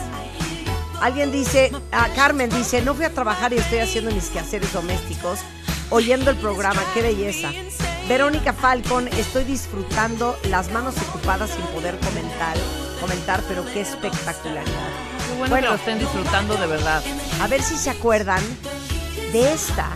Alguien 1.00 1.32
dice, 1.32 1.72
ah, 1.92 2.08
Carmen 2.14 2.50
dice, 2.50 2.82
no 2.82 2.94
fui 2.94 3.04
a 3.04 3.12
trabajar 3.14 3.52
y 3.52 3.56
estoy 3.58 3.78
haciendo 3.78 4.10
mis 4.10 4.28
quehaceres 4.30 4.72
domésticos, 4.72 5.40
oyendo 5.90 6.30
el 6.30 6.36
programa, 6.36 6.80
qué 6.94 7.02
belleza. 7.02 7.50
Verónica 8.08 8.52
Falcon, 8.52 9.06
estoy 9.08 9.44
disfrutando 9.44 10.38
las 10.44 10.70
manos 10.70 10.94
ocupadas 11.08 11.50
sin 11.50 11.64
poder 11.66 11.98
comentar, 11.98 12.56
comentar, 13.00 13.42
pero 13.48 13.64
qué 13.66 13.82
espectacularidad. 13.82 14.64
Qué 15.28 15.34
bueno, 15.38 15.50
Bueno. 15.50 15.66
que 15.66 15.70
lo 15.70 15.74
estén 15.74 15.98
disfrutando 15.98 16.56
de 16.56 16.66
verdad. 16.66 17.02
A 17.42 17.46
ver 17.48 17.62
si 17.62 17.76
se 17.76 17.90
acuerdan 17.90 18.42
de 19.32 19.52
esta, 19.52 19.90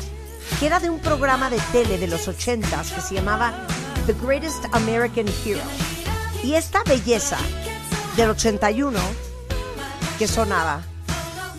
que 0.58 0.66
era 0.66 0.80
de 0.80 0.90
un 0.90 0.98
programa 1.00 1.50
de 1.50 1.58
tele 1.72 1.98
de 1.98 2.06
los 2.06 2.28
80s 2.28 2.94
que 2.94 3.00
se 3.00 3.14
llamaba 3.14 3.52
The 4.06 4.14
Greatest 4.14 4.64
American 4.72 5.26
Hero. 5.44 5.60
Y 6.42 6.54
esta 6.54 6.82
belleza 6.84 7.38
del 8.16 8.30
81 8.30 8.98
que 10.18 10.28
sonaba 10.28 10.82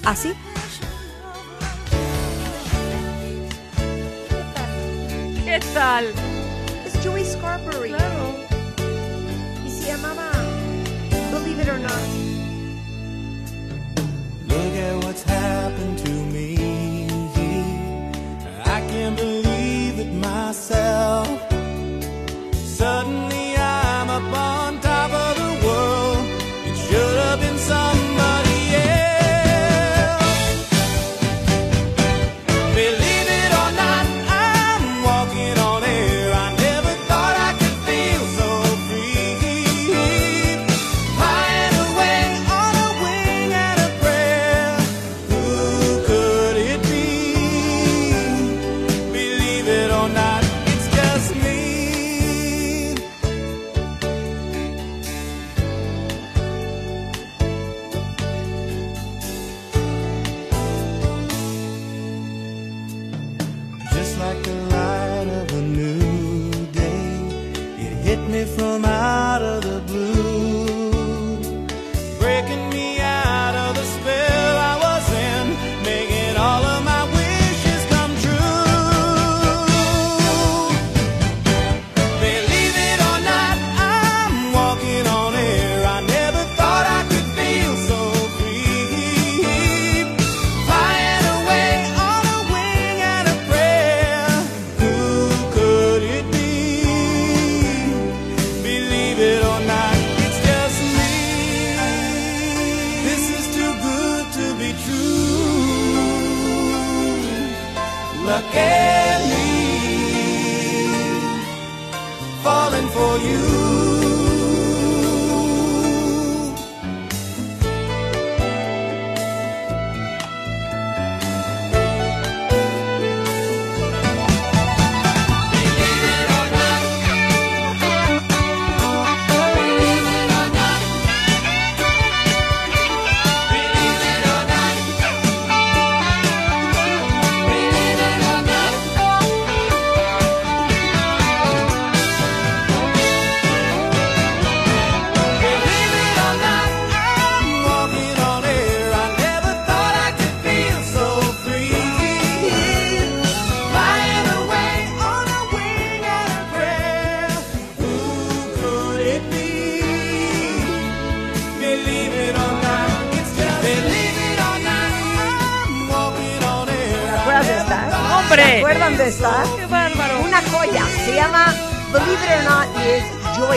así. 0.04 0.34
¿Qué 5.46 5.60
tal? 5.74 6.06
Es 6.86 7.06
Joey 7.06 7.26
Scarberry. 7.26 7.90
Claro. 7.90 8.36
Y 9.66 9.70
se 9.70 9.88
llamaba 9.88 10.32
Believe 11.32 11.64
It 11.64 11.70
or 11.70 11.80
Not. 11.80 12.33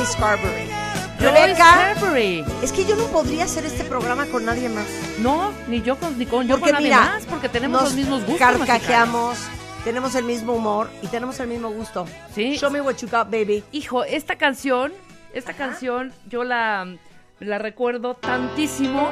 Scarberry. 0.04 0.70
Rebeca, 1.18 1.94
es 2.62 2.72
que 2.72 2.84
yo 2.84 2.94
no 2.94 3.04
podría 3.06 3.44
hacer 3.44 3.64
este 3.64 3.84
programa 3.84 4.26
con 4.26 4.44
nadie 4.44 4.68
más. 4.68 4.86
No, 5.18 5.50
ni 5.66 5.80
yo 5.80 5.96
con, 5.96 6.18
ni 6.18 6.26
con, 6.26 6.46
yo 6.46 6.58
Porque 6.58 6.72
con 6.72 6.82
nadie 6.82 6.88
mira, 6.94 7.00
más, 7.00 7.24
porque 7.24 7.48
tenemos 7.48 7.82
los 7.82 7.94
mismos 7.94 8.20
gustos. 8.26 8.38
carcajeamos, 8.38 9.38
tenemos 9.82 10.14
el 10.14 10.24
mismo 10.24 10.52
humor 10.52 10.90
y 11.02 11.06
tenemos 11.06 11.40
el 11.40 11.48
mismo 11.48 11.70
gusto. 11.70 12.06
Sí. 12.34 12.56
Show 12.58 12.70
me 12.70 12.80
what 12.82 12.96
you 12.96 13.08
got, 13.08 13.30
baby. 13.30 13.64
Hijo, 13.72 14.04
esta 14.04 14.36
canción, 14.36 14.92
esta 15.32 15.54
canción 15.54 16.12
yo 16.28 16.44
la, 16.44 16.86
la 17.40 17.58
recuerdo 17.58 18.14
tantísimo. 18.14 19.08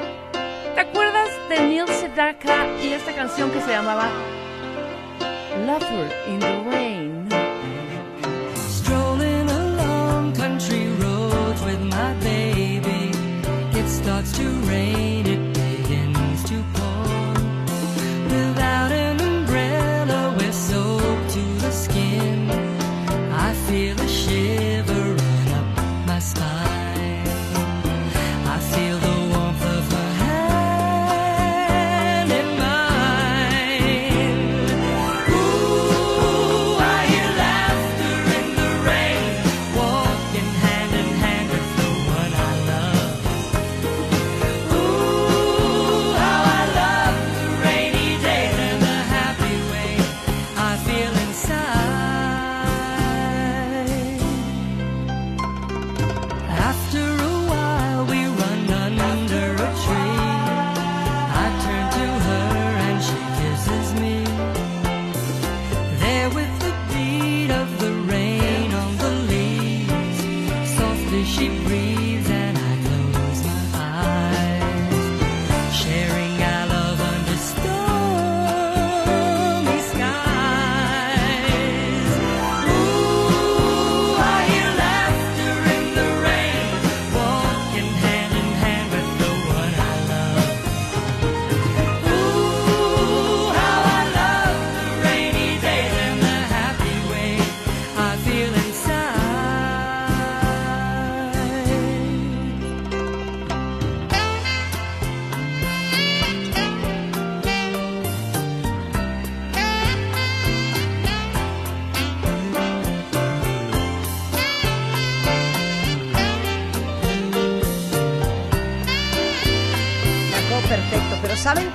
¿Te 0.75 0.81
acuerdas 0.83 1.31
de 1.49 1.61
Neil 1.61 1.88
Sedaka 1.88 2.66
y 2.83 2.92
esta 2.92 3.14
canción 3.14 3.51
que 3.51 3.61
se 3.62 3.70
llamaba 3.70 4.09
Lover 5.66 6.12
in 6.29 6.38
the 6.40 6.62
Rain? 6.70 6.93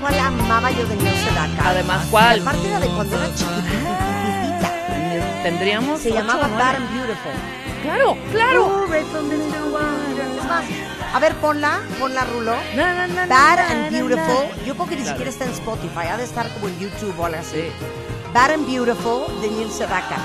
Cuál 0.10 0.20
amaba 0.20 0.72
yo 0.72 0.86
de 0.86 0.96
Sedaka? 0.98 1.70
Además, 1.70 2.08
¿cuál? 2.10 2.42
Aparte 2.42 2.68
era 2.68 2.80
de 2.80 2.88
cuando 2.88 3.16
era 3.18 3.34
chiquitita. 3.36 4.76
Tendríamos 5.44 6.02
Se 6.02 6.10
ocho, 6.10 6.18
llamaba 6.20 6.48
nueve. 6.48 6.64
Bad 6.64 6.76
and 6.76 6.94
Beautiful. 6.94 7.32
Claro, 7.84 8.18
claro. 8.32 8.68
Wonder. 8.68 9.00
Es 10.38 10.44
más, 10.46 10.64
a 11.14 11.20
ver, 11.20 11.36
ponla, 11.36 11.80
ponla, 12.00 12.26
Rulo. 12.26 12.54
Na, 12.76 13.08
na, 13.08 13.26
Bad 13.28 13.60
and 13.60 13.90
Beautiful. 13.92 14.48
Yo 14.66 14.76
creo 14.76 14.88
que 14.88 14.96
ni 14.96 15.02
Claro. 15.04 15.18
siquiera 15.18 15.30
está 15.32 15.46
en 15.46 15.52
Spotify. 15.52 16.08
Ha 16.12 16.18
de 16.18 16.24
estar 16.26 16.50
como 16.54 16.68
en 16.68 16.80
YouTube 16.80 17.14
o 17.18 17.26
algo 17.26 17.40
así. 17.40 17.62
Sí. 17.62 17.72
Bad 18.34 18.52
and 18.52 18.68
Beautiful 18.68 19.42
de 19.42 19.50
Neil 19.50 19.72
Sedaka. 19.72 20.18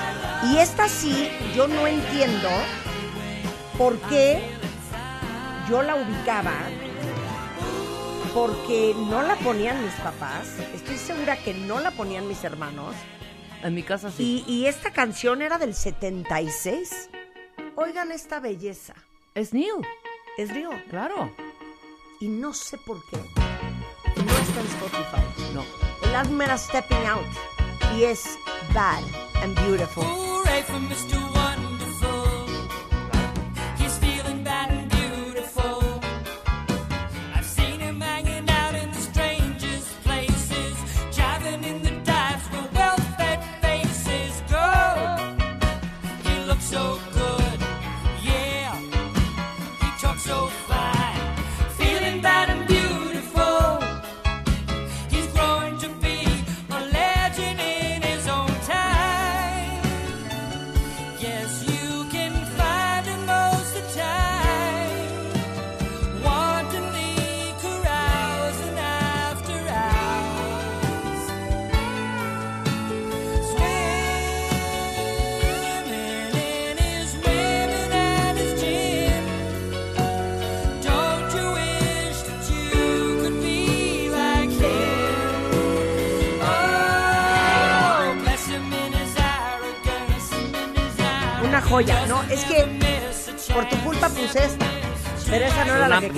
Y 0.51 0.57
esta 0.57 0.87
sí, 0.89 1.29
yo 1.55 1.67
no 1.67 1.87
entiendo 1.87 2.49
por 3.77 3.97
qué 4.09 4.51
yo 5.69 5.81
la 5.81 5.95
ubicaba. 5.95 6.51
Porque 8.35 8.93
no 9.09 9.21
la 9.23 9.35
ponían 9.37 9.81
mis 9.83 9.93
papás. 9.93 10.59
Estoy 10.75 10.97
segura 10.97 11.37
que 11.37 11.53
no 11.53 11.79
la 11.79 11.89
ponían 11.91 12.27
mis 12.27 12.43
hermanos. 12.43 12.93
En 13.63 13.73
mi 13.73 13.81
casa 13.81 14.11
sí. 14.11 14.43
Y, 14.45 14.53
y 14.53 14.65
esta 14.67 14.91
canción 14.91 15.41
era 15.41 15.57
del 15.57 15.73
76. 15.73 17.09
Oigan 17.75 18.11
esta 18.11 18.39
belleza. 18.39 18.93
Es 19.33 19.53
Neil, 19.53 19.71
Es 20.37 20.53
Río. 20.53 20.69
claro. 20.89 21.33
Y 22.19 22.27
no 22.27 22.53
sé 22.53 22.77
por 22.85 22.97
qué. 23.09 23.17
No 23.17 24.31
está 24.37 24.59
en 24.59 24.67
Spotify. 24.67 25.53
No. 25.53 25.63
El 26.07 26.15
álbum 26.15 26.41
era 26.41 26.57
Stepping 26.57 27.05
Out. 27.07 27.25
Y 27.97 28.03
es 28.03 28.37
Bad 28.73 29.01
and 29.43 29.57
Beautiful. 29.65 30.03
Hooray 30.03 30.61
for 30.63 30.79
Mr. 30.81 31.17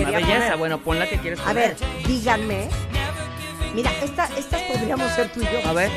una, 0.01 0.11
belleza. 0.11 0.33
poner. 0.39 0.57
Bueno, 0.57 0.77
pon 0.79 0.99
la 0.99 1.07
que 1.09 1.17
quieres 1.17 1.39
A 1.39 1.45
poner. 1.45 1.75
ver, 1.75 2.05
díganme. 2.07 2.69
Mira, 3.73 3.91
esta, 4.03 4.25
estas 4.37 4.61
podríamos 4.63 5.11
ser 5.13 5.29
tú 5.31 5.41
y 5.41 5.43
yo. 5.43 5.69
A 5.69 5.73
ver. 5.73 5.89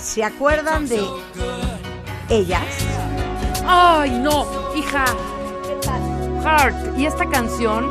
¿Se 0.00 0.24
acuerdan 0.24 0.88
de 0.88 1.02
ellas? 2.28 2.62
¡Ay, 3.66 4.10
no! 4.10 4.46
Hija. 4.74 5.04
Heart. 6.42 6.98
Y 6.98 7.06
esta 7.06 7.28
canción, 7.28 7.90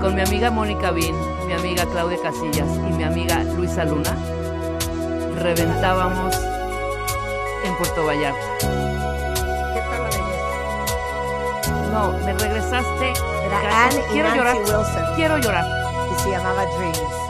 con 0.00 0.14
mi 0.14 0.22
amiga 0.22 0.50
Mónica 0.50 0.90
Bin, 0.92 1.14
mi 1.46 1.52
amiga 1.52 1.84
Claudia 1.86 2.18
Casillas 2.22 2.68
y 2.88 2.92
mi 2.94 3.02
amiga 3.04 3.42
Luisa 3.56 3.84
Luna, 3.84 4.16
reventábamos 5.38 6.34
en 7.64 7.76
Puerto 7.76 8.06
Vallarta. 8.06 8.71
Me 12.10 12.32
regresaste. 12.32 13.12
Era 13.46 13.60
gacho. 13.62 13.76
Anne 13.76 14.04
y 14.08 14.12
Quiero 14.12 14.28
Nancy 14.28 14.38
llorar. 14.38 14.56
Wilson. 14.56 15.14
Quiero 15.16 15.38
llorar. 15.38 15.64
Y 16.16 16.20
se 16.20 16.30
llamaba 16.30 16.64
Dreams. 16.66 17.21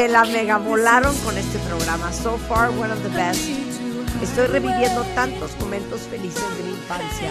Se 0.00 0.08
la 0.08 0.24
mega 0.24 0.56
volaron 0.56 1.14
con 1.18 1.36
este 1.36 1.58
programa. 1.58 2.10
So 2.10 2.38
far, 2.48 2.70
one 2.70 2.90
of 2.90 3.02
the 3.02 3.10
best. 3.10 3.50
Estoy 4.22 4.46
reviviendo 4.46 5.02
tantos 5.14 5.50
momentos 5.60 6.00
felices 6.10 6.42
de 6.56 6.64
mi 6.64 6.70
infancia. 6.70 7.30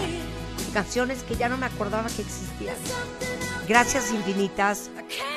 Canciones 0.72 1.24
que 1.24 1.34
ya 1.34 1.48
no 1.48 1.56
me 1.56 1.66
acordaba 1.66 2.08
que 2.08 2.22
existían. 2.22 2.76
Gracias 3.66 4.12
infinitas. 4.12 4.88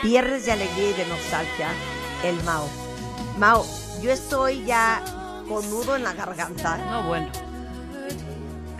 Viernes 0.04 0.46
de 0.46 0.52
alegría 0.52 0.92
y 0.92 0.94
de 0.94 1.08
nostalgia. 1.08 1.70
El 2.24 2.36
Mao. 2.44 2.70
Mao, 3.40 3.66
yo 4.04 4.12
estoy 4.12 4.64
ya 4.66 5.04
con 5.50 5.68
nudo 5.72 5.96
en 5.96 6.04
la 6.04 6.14
garganta. 6.14 6.78
No, 6.78 7.08
bueno. 7.08 7.32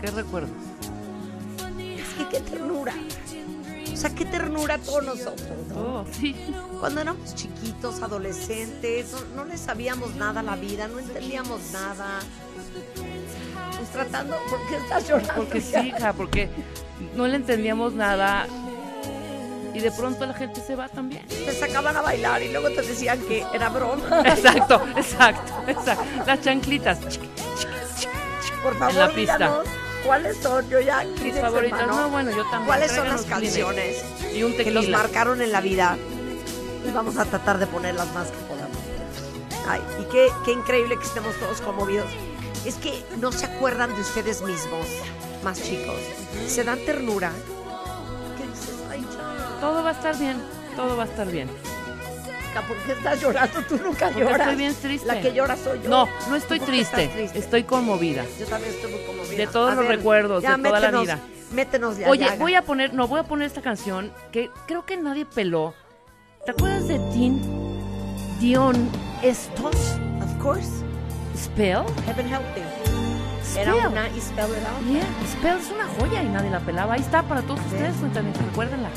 ¿Qué 0.00 0.12
recuerdo? 0.12 0.54
Es 1.80 2.08
que 2.16 2.28
qué 2.28 2.40
ternura. 2.40 2.94
O 3.92 3.96
sea, 3.96 4.14
qué 4.14 4.24
ternura 4.24 4.78
todos 4.78 5.02
nosotros, 5.02 5.58
¿no? 5.70 5.74
Oh, 5.76 6.04
sí. 6.12 6.36
Cuando 6.78 7.00
éramos 7.00 7.34
chiquitos, 7.84 8.02
adolescentes, 8.02 9.12
no, 9.12 9.42
no 9.42 9.44
le 9.44 9.58
sabíamos 9.58 10.14
nada 10.14 10.40
a 10.40 10.42
la 10.42 10.56
vida, 10.56 10.88
no 10.88 10.98
entendíamos 10.98 11.60
nada. 11.72 12.20
Pues 13.76 13.90
tratando, 13.90 14.36
¿por 14.48 14.58
qué 14.68 14.76
estás 14.76 15.08
llorando? 15.08 15.34
Porque 15.36 15.60
sí, 15.60 15.88
hija, 15.88 16.12
porque 16.12 16.48
no 17.14 17.26
le 17.26 17.36
entendíamos 17.36 17.92
nada. 17.94 18.46
Y 19.74 19.80
de 19.80 19.90
pronto 19.90 20.24
la 20.24 20.34
gente 20.34 20.60
se 20.60 20.76
va 20.76 20.88
también. 20.88 21.26
Te 21.26 21.52
sacaban 21.52 21.96
a 21.96 22.00
bailar 22.00 22.42
y 22.42 22.52
luego 22.52 22.70
te 22.70 22.82
decían 22.82 23.20
que 23.22 23.44
era 23.52 23.68
broma. 23.70 24.22
Exacto, 24.24 24.80
exacto, 24.96 25.52
exacto. 25.66 26.04
Las 26.24 26.40
chanclitas. 26.42 26.98
Por 28.62 28.72
En 28.72 28.78
favor, 28.78 28.94
la 28.94 29.08
pista. 29.12 29.36
díganos 29.36 29.66
cuáles 30.06 30.36
son. 30.36 30.70
Yo 30.70 30.80
ya 30.80 31.04
Mis 31.20 31.38
favoritas. 31.40 31.86
No, 31.88 32.08
bueno, 32.08 32.30
yo 32.30 32.44
también. 32.44 32.66
¿Cuáles 32.66 32.92
son 32.92 33.08
las 33.08 33.22
canciones 33.24 34.04
Y 34.32 34.44
un 34.44 34.56
que 34.56 34.70
nos 34.70 34.88
marcaron 34.88 35.42
en 35.42 35.50
la 35.50 35.60
vida? 35.60 35.98
Y 36.84 36.90
vamos 36.90 37.16
a 37.16 37.24
tratar 37.24 37.58
de 37.58 37.66
ponerlas 37.66 38.12
más 38.12 38.28
que 38.28 38.38
podamos. 38.46 38.76
Ay, 39.68 39.80
y 40.00 40.04
qué, 40.10 40.28
qué 40.44 40.52
increíble 40.52 40.98
que 40.98 41.04
estemos 41.04 41.34
todos 41.36 41.60
conmovidos. 41.60 42.06
Es 42.64 42.76
que 42.76 43.04
no 43.18 43.32
se 43.32 43.46
acuerdan 43.46 43.94
de 43.94 44.00
ustedes 44.00 44.42
mismos, 44.42 44.86
más 45.42 45.62
chicos. 45.62 45.96
Se 46.46 46.64
dan 46.64 46.78
ternura. 46.84 47.32
¿Qué 48.36 48.46
dices? 48.46 48.74
Ay. 48.90 49.06
Todo 49.60 49.82
va 49.82 49.90
a 49.90 49.92
estar 49.92 50.18
bien. 50.18 50.42
Todo 50.76 50.96
va 50.96 51.04
a 51.04 51.06
estar 51.06 51.30
bien. 51.30 51.48
¿Por 52.62 52.76
qué 52.78 52.92
estás 52.92 53.20
llorando? 53.20 53.62
Tú 53.68 53.76
nunca 53.78 54.06
Porque 54.06 54.20
lloras. 54.20 54.40
estoy 54.40 54.56
bien 54.56 54.74
triste. 54.74 55.06
La 55.06 55.20
que 55.20 55.32
llora 55.32 55.56
soy 55.56 55.80
yo. 55.82 55.88
No, 55.88 56.08
no 56.28 56.36
estoy 56.36 56.60
¿Por 56.60 56.70
qué 56.70 56.80
estás 56.80 57.10
triste. 57.10 57.38
Estoy 57.38 57.64
conmovida. 57.64 58.24
Yo 58.38 58.46
también 58.46 58.74
estoy 58.74 58.92
muy 58.92 59.04
conmovida. 59.04 59.36
De 59.36 59.46
todos 59.46 59.72
A 59.72 59.74
los 59.74 59.86
recuerdos, 59.86 60.42
ya, 60.42 60.56
de 60.56 60.62
toda 60.62 60.80
la 60.80 61.00
vida. 61.00 61.18
Métenos 61.52 61.98
ya. 61.98 62.08
Oye, 62.08 62.30
voy 62.38 62.54
a 62.54 62.62
poner, 62.62 62.94
no, 62.94 63.08
voy 63.08 63.20
a 63.20 63.24
poner 63.24 63.46
esta 63.46 63.60
canción 63.62 64.12
que 64.32 64.50
creo 64.66 64.84
que 64.84 64.96
nadie 64.96 65.26
peló. 65.26 65.74
¿Te 66.44 66.50
acuerdas 66.50 66.88
de 66.88 66.98
Tin 67.12 67.40
Dion 68.38 68.74
Estos? 69.22 69.74
Of 70.22 70.42
course. 70.42 70.68
Spell? 71.34 71.84
Heaven 72.04 72.26
help 72.28 72.42
me. 72.54 72.62
Era 73.58 73.72
Spell. 73.72 73.86
una 73.88 74.08
y 74.08 74.20
spell 74.20 74.50
it 74.50 74.66
out. 74.66 74.86
Yeah, 74.86 75.06
Spell 75.26 75.58
es 75.58 75.70
una 75.70 75.86
joya 75.98 76.22
y 76.22 76.28
nadie 76.28 76.50
la 76.50 76.60
pelaba. 76.60 76.94
Ahí 76.94 77.00
está 77.00 77.22
para 77.22 77.40
todos 77.42 77.60
ustedes, 77.60 77.94
también 78.12 78.34
recuérdenla. 78.34 78.90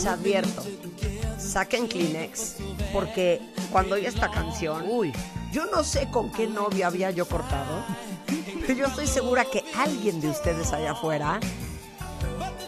Les 0.00 0.06
advierto. 0.06 0.62
Saquen 1.38 1.86
Kleenex. 1.86 2.56
Porque 2.92 3.40
cuando 3.70 3.96
oí 3.96 4.06
esta 4.06 4.30
canción, 4.30 4.84
Uy, 4.88 5.12
yo 5.52 5.66
no 5.66 5.84
sé 5.84 6.08
con 6.10 6.32
qué 6.32 6.46
novio 6.46 6.86
había 6.86 7.10
yo 7.10 7.26
cortado. 7.26 7.84
Pero 8.66 8.74
yo 8.74 8.86
estoy 8.86 9.06
segura 9.06 9.44
que 9.44 9.62
alguien 9.76 10.20
de 10.20 10.28
ustedes 10.28 10.72
allá 10.72 10.92
afuera 10.92 11.40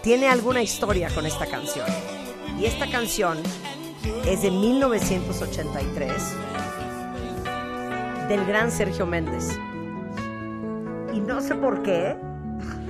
tiene 0.02 0.28
alguna 0.28 0.62
historia 0.62 1.08
con 1.14 1.24
esta 1.26 1.46
canción. 1.46 1.86
Y 2.58 2.66
esta 2.66 2.90
canción 2.90 3.38
es 4.26 4.42
de 4.42 4.50
1983 4.50 6.12
del 8.28 8.44
gran 8.44 8.70
Sergio 8.70 9.06
Méndez. 9.06 9.48
Y 11.14 11.20
no 11.20 11.40
sé 11.40 11.54
por 11.54 11.82
qué 11.82 12.16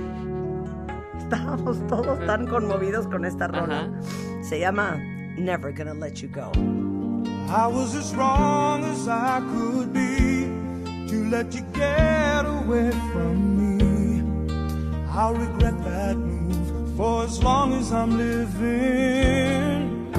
estábamos 1.17 1.85
todos 1.87 2.19
tan 2.25 2.47
conmovidos 2.47 3.07
con 3.07 3.25
esta 3.25 3.47
rola. 3.47 3.89
Se 4.43 4.59
llama 4.59 4.97
Never 5.37 5.71
Gonna 5.71 5.93
Let 5.93 6.21
You 6.21 6.27
Go. 6.27 6.51
I 7.47 7.65
was 7.65 7.95
as 7.95 8.13
wrong 8.13 8.83
as 8.83 9.07
I 9.07 9.39
could 9.39 9.93
be 9.93 10.49
to 11.07 11.29
let 11.29 11.55
you 11.55 11.61
get 11.73 12.45
away 12.45 12.91
from 13.13 13.37
me. 13.57 14.21
I'll 15.09 15.33
regret 15.33 15.81
that 15.85 16.17
move 16.17 16.97
for 16.97 17.23
as 17.23 17.41
long 17.41 17.73
as 17.73 17.93
I'm 17.93 18.17
living. 18.17 20.11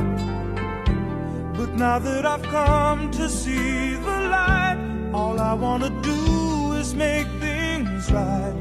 But 1.59 1.75
now 1.75 1.99
that 1.99 2.25
I've 2.25 2.43
come 2.45 3.11
to 3.11 3.29
see 3.29 3.95
the 3.95 4.29
light, 4.31 5.11
all 5.13 5.39
I 5.39 5.53
wanna 5.53 5.91
do 6.01 6.73
is 6.73 6.95
make 6.95 7.27
things 7.41 8.11
right. 8.11 8.55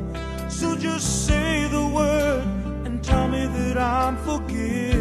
So 0.50 0.76
just 0.76 1.26
say 1.26 1.70
the 1.70 1.88
word 1.88 2.44
and 2.86 3.02
tell 3.02 3.30
me 3.30 3.46
that 3.46 3.78
I'm 3.78 4.18
forgiven. 4.18 4.93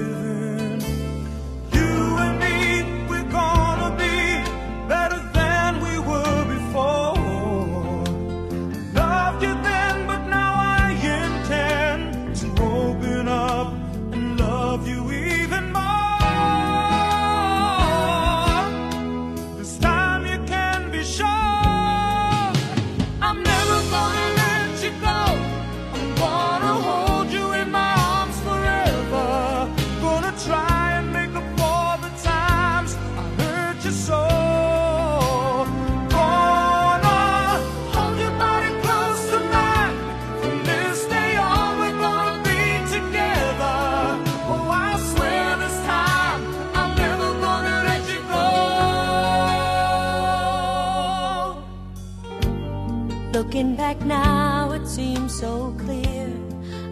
Back 53.83 54.01
now, 54.07 54.71
it 54.71 54.87
seems 54.87 55.35
so 55.35 55.75
clear. 55.77 56.29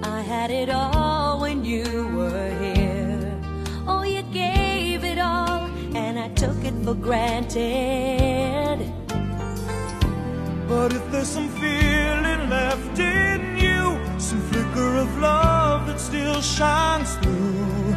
I 0.03 0.23
had 0.23 0.51
it 0.51 0.69
all 0.69 1.41
when 1.41 1.65
you 1.65 1.85
were 2.17 2.51
here. 2.65 3.41
Oh, 3.87 4.03
you 4.03 4.23
gave 4.33 5.05
it 5.05 5.21
all, 5.21 5.71
and 5.95 6.19
I 6.19 6.29
took 6.43 6.59
it 6.65 6.75
for 6.85 6.97
granted. 7.07 8.79
But 10.69 10.93
if 10.93 11.05
there's 11.13 11.29
some 11.29 11.51
feeling 11.63 12.43
left 12.59 12.99
in 12.99 13.41
you, 13.65 13.83
some 14.19 14.43
flicker 14.51 14.93
of 15.05 15.11
love 15.19 15.87
that 15.87 16.01
still 16.01 16.41
shines 16.41 17.15
through, 17.23 17.95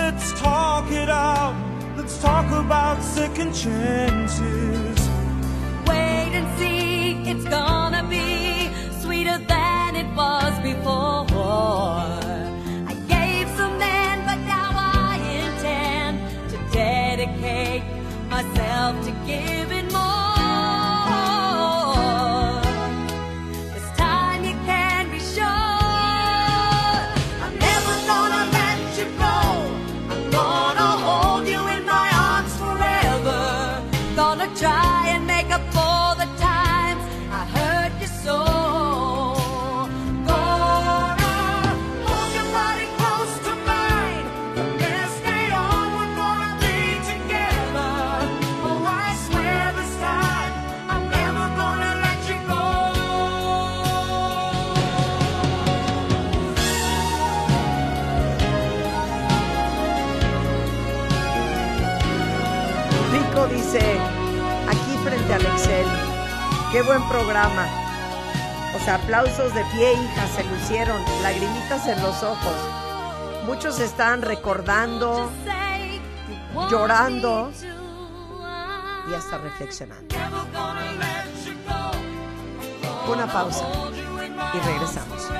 let's 0.00 0.26
talk 0.40 0.86
it 0.92 1.10
out. 1.10 1.56
Let's 1.96 2.16
talk 2.22 2.46
about 2.64 3.02
second 3.02 3.52
chances. 3.54 4.98
Wait 5.88 6.32
and 6.38 6.48
see, 6.58 7.28
it's 7.28 7.46
gonna 7.54 7.79
before. 10.62 11.26
I 12.86 12.94
gave 13.08 13.48
but 14.26 14.38
now 14.46 14.70
I 14.74 15.16
intend 15.44 16.50
to 16.50 16.56
dedicate 16.72 17.82
myself 18.28 19.04
to 19.06 19.12
giving 19.26 19.69
programa. 67.08 67.66
O 68.74 68.78
sea, 68.84 68.96
aplausos 68.96 69.52
de 69.54 69.64
pie, 69.72 69.92
hija, 69.92 70.26
se 70.28 70.44
lucieron, 70.44 71.02
lagrimitas 71.22 71.86
en 71.86 72.00
los 72.02 72.22
ojos. 72.22 72.54
Muchos 73.46 73.80
están 73.80 74.22
recordando 74.22 75.30
llorando 76.70 77.50
y 79.10 79.14
hasta 79.14 79.38
reflexionando. 79.38 80.14
Una 83.08 83.26
pausa 83.26 83.64
y 84.54 84.58
regresamos. 84.66 85.39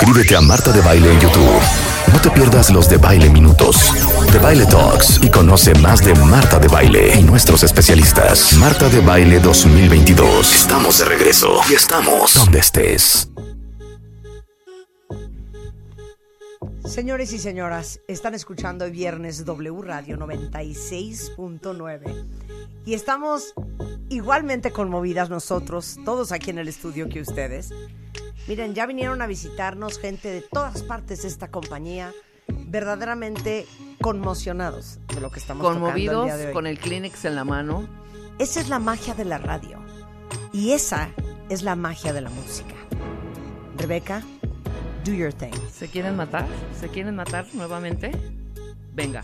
Suscríbete 0.00 0.34
a 0.34 0.40
Marta 0.40 0.72
de 0.72 0.80
Baile 0.80 1.12
en 1.12 1.20
YouTube. 1.20 1.60
No 2.10 2.18
te 2.22 2.30
pierdas 2.30 2.70
los 2.70 2.88
de 2.88 2.96
Baile 2.96 3.28
Minutos, 3.28 3.92
de 4.32 4.38
Baile 4.38 4.64
Talks 4.64 5.20
y 5.22 5.28
conoce 5.28 5.74
más 5.74 6.02
de 6.02 6.14
Marta 6.14 6.58
de 6.58 6.68
Baile 6.68 7.20
y 7.20 7.22
nuestros 7.22 7.62
especialistas. 7.64 8.54
Marta 8.54 8.88
de 8.88 9.02
Baile 9.02 9.40
2022. 9.40 10.54
Estamos 10.54 11.00
de 11.00 11.04
regreso 11.04 11.60
y 11.68 11.74
estamos 11.74 12.32
donde 12.32 12.60
estés. 12.60 13.28
Señores 16.86 17.34
y 17.34 17.38
señoras, 17.38 18.00
están 18.08 18.34
escuchando 18.34 18.86
hoy 18.86 18.92
viernes 18.92 19.44
W 19.44 19.82
Radio 19.82 20.16
96.9 20.16 22.24
y 22.86 22.94
estamos 22.94 23.52
igualmente 24.08 24.70
conmovidas 24.70 25.28
nosotros, 25.28 25.98
todos 26.06 26.32
aquí 26.32 26.48
en 26.48 26.58
el 26.58 26.68
estudio 26.68 27.10
que 27.10 27.20
ustedes. 27.20 27.74
Miren, 28.50 28.74
ya 28.74 28.84
vinieron 28.84 29.22
a 29.22 29.28
visitarnos 29.28 30.00
gente 30.00 30.28
de 30.28 30.40
todas 30.40 30.82
partes 30.82 31.22
de 31.22 31.28
esta 31.28 31.52
compañía, 31.52 32.12
verdaderamente 32.48 33.64
conmocionados 34.02 34.98
de 35.14 35.20
lo 35.20 35.30
que 35.30 35.38
estamos 35.38 35.62
tocando 35.62 35.86
el 35.86 35.92
Conmovidos 35.92 36.24
día 36.24 36.36
de 36.36 36.46
hoy. 36.48 36.52
con 36.52 36.66
el 36.66 36.80
Kleenex 36.80 37.26
en 37.26 37.36
la 37.36 37.44
mano. 37.44 37.88
Esa 38.40 38.58
es 38.58 38.68
la 38.68 38.80
magia 38.80 39.14
de 39.14 39.24
la 39.24 39.38
radio 39.38 39.78
y 40.52 40.72
esa 40.72 41.10
es 41.48 41.62
la 41.62 41.76
magia 41.76 42.12
de 42.12 42.22
la 42.22 42.30
música. 42.30 42.74
Rebeca, 43.76 44.24
do 45.04 45.12
your 45.12 45.32
thing. 45.32 45.54
¿Se 45.72 45.86
quieren 45.86 46.16
matar? 46.16 46.48
¿Se 46.80 46.88
quieren 46.88 47.14
matar 47.14 47.46
nuevamente? 47.52 48.10
Venga. 48.92 49.22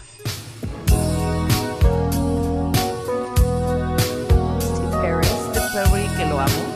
Steve 4.61 4.95
Harris. 4.95 5.29
Steve 5.51 5.67
Perry, 5.75 6.17
que 6.17 6.27
lo 6.27 6.39
amo. 6.39 6.76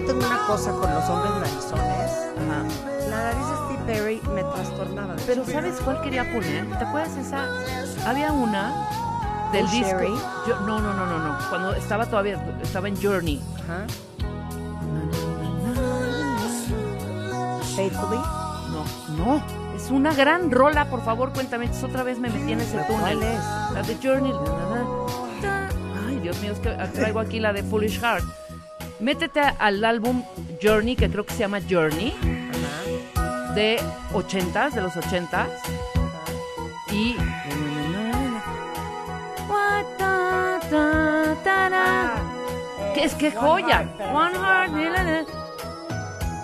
yo 0.00 0.06
tengo 0.06 0.26
una 0.26 0.46
cosa 0.46 0.70
con 0.72 0.92
los 0.94 1.04
hombres 1.08 1.32
narizones. 1.40 2.10
Ajá. 2.38 3.08
La 3.10 3.22
nariz 3.24 3.46
de 3.48 3.54
Steve 3.64 3.82
Perry 3.86 4.22
me 4.34 4.42
trastornaba. 4.44 5.14
de 5.16 5.22
Pero. 5.26 5.44
¿sabes 5.44 5.80
cuál 5.84 6.00
quería 6.02 6.22
poner? 6.32 6.66
¿Te 6.78 6.84
acuerdas 6.84 7.16
esa? 7.16 7.46
Había 8.08 8.32
una 8.32 8.88
del 9.52 9.64
¿Un 9.64 9.70
disco. 9.70 9.86
Sherry? 9.88 10.14
Yo- 10.46 10.60
no, 10.60 10.78
no, 10.80 10.94
no, 10.94 11.06
no, 11.06 11.18
no. 11.18 11.38
Cuando 11.48 11.74
estaba 11.74 12.06
todavía, 12.06 12.34
estaba 12.62 12.88
en 12.88 13.00
Journey. 13.02 13.42
Ajá. 13.64 13.86
Faithfully. 17.76 18.18
No, 18.18 18.84
no. 19.16 19.42
Es 19.76 19.90
una 19.90 20.12
gran 20.12 20.50
rola, 20.50 20.86
por 20.90 21.02
favor, 21.04 21.32
cuéntame. 21.32 21.70
Otra 21.82 22.02
vez 22.02 22.18
me 22.18 22.28
metí 22.30 22.52
en 22.52 22.60
ese 22.60 22.78
túnel. 22.84 23.00
¿Cuál 23.00 23.22
es? 23.22 23.40
La 23.74 23.82
de 23.82 23.96
Journey. 24.02 24.32
Ay, 26.08 26.20
Dios 26.20 26.38
mío, 26.40 26.52
es 26.52 26.58
que 26.60 26.70
traigo 26.94 27.20
aquí 27.20 27.38
la 27.40 27.52
de 27.52 27.62
Foolish 27.62 28.00
Heart. 28.00 28.24
Métete 29.00 29.40
al 29.40 29.84
álbum 29.84 30.24
Journey, 30.60 30.96
que 30.96 31.08
creo 31.08 31.24
que 31.24 31.32
se 31.32 31.40
llama 31.40 31.60
Journey, 31.68 32.12
Ajá. 33.14 33.52
de 33.54 33.80
80s, 34.12 34.72
de 34.72 34.80
los 34.82 34.94
80s. 34.96 35.46
Y. 36.90 37.16
Que 42.94 43.04
es 43.04 43.14
que 43.14 43.28
One 43.28 43.62
joya. 43.62 43.88
One 44.12 44.34
heart. 44.34 45.28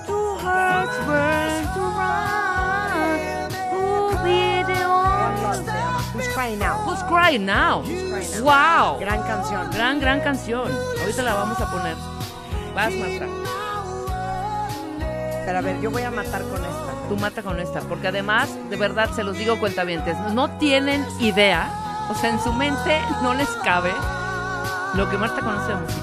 Two 0.07 0.37
hearts 0.39 0.97
burn 1.07 1.65
to. 1.75 1.85
Who'll 3.73 4.17
be 4.23 4.63
the. 4.63 4.85
Who's 6.15 6.29
Crying 6.29 6.63
Out. 6.63 6.87
Who's 6.87 7.03
crying 7.09 7.45
now? 7.45 7.83
Wow. 8.43 8.99
Gran 9.01 9.23
canción. 9.23 9.71
Gran, 9.73 9.99
gran 9.99 10.21
canción. 10.21 10.71
Ahorita 11.01 11.23
la 11.23 11.35
vamos 11.35 11.61
a 11.61 11.69
poner. 11.69 12.14
Vas, 12.75 12.93
Marta. 12.95 13.27
Pero 15.47 15.59
a 15.59 15.61
ver, 15.61 15.81
yo 15.81 15.91
voy 15.91 16.03
a 16.03 16.11
matar 16.11 16.43
con 16.43 16.55
esta. 16.64 17.09
Tú 17.09 17.16
mata 17.16 17.43
con 17.43 17.61
esta. 17.61 17.81
Porque 17.83 18.09
además, 18.09 18.49
de 18.70 18.77
verdad, 18.77 19.11
se 19.14 19.22
los 19.25 19.37
digo 19.37 19.59
cuentavientes, 19.59 20.16
no 20.33 20.51
tienen 20.59 21.05
idea. 21.20 22.07
O 22.11 22.14
sea, 22.14 22.31
en 22.31 22.41
su 22.41 22.53
mente 22.53 23.01
no 23.22 23.35
les 23.35 23.49
cabe 23.62 23.93
lo 24.95 25.09
que 25.11 25.16
Marta 25.18 25.41
conoce 25.41 25.68
de 25.68 25.75
música. 25.77 26.01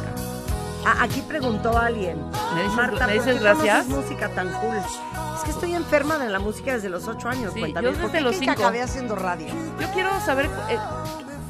Ah, 0.85 0.95
aquí 1.03 1.21
preguntó 1.21 1.77
alguien. 1.77 2.17
¿Me 2.55 2.63
dices- 2.63 2.75
Marta, 2.75 3.07
me 3.07 3.13
¿por 3.15 3.23
dices 3.25 3.33
qué 3.37 3.43
gracias? 3.43 3.83
conoces 3.85 4.03
música 4.09 4.29
tan 4.29 4.49
cool? 4.53 4.75
Es 4.77 5.43
que 5.43 5.51
estoy 5.51 5.73
enferma 5.75 6.17
de 6.17 6.29
la 6.29 6.39
música 6.39 6.73
desde 6.73 6.89
los 6.89 7.07
ocho 7.07 7.29
años. 7.29 7.53
Sí, 7.53 7.59
cuéntame. 7.59 7.87
yo 7.87 7.93
¿Por 7.93 8.01
desde 8.03 8.17
qué 8.17 8.23
los 8.23 8.35
cinco. 8.35 8.51
acabé 8.53 8.81
haciendo 8.81 9.15
radio? 9.15 9.47
Yo 9.79 9.87
quiero 9.93 10.09
saber 10.21 10.47
eh, 10.69 10.77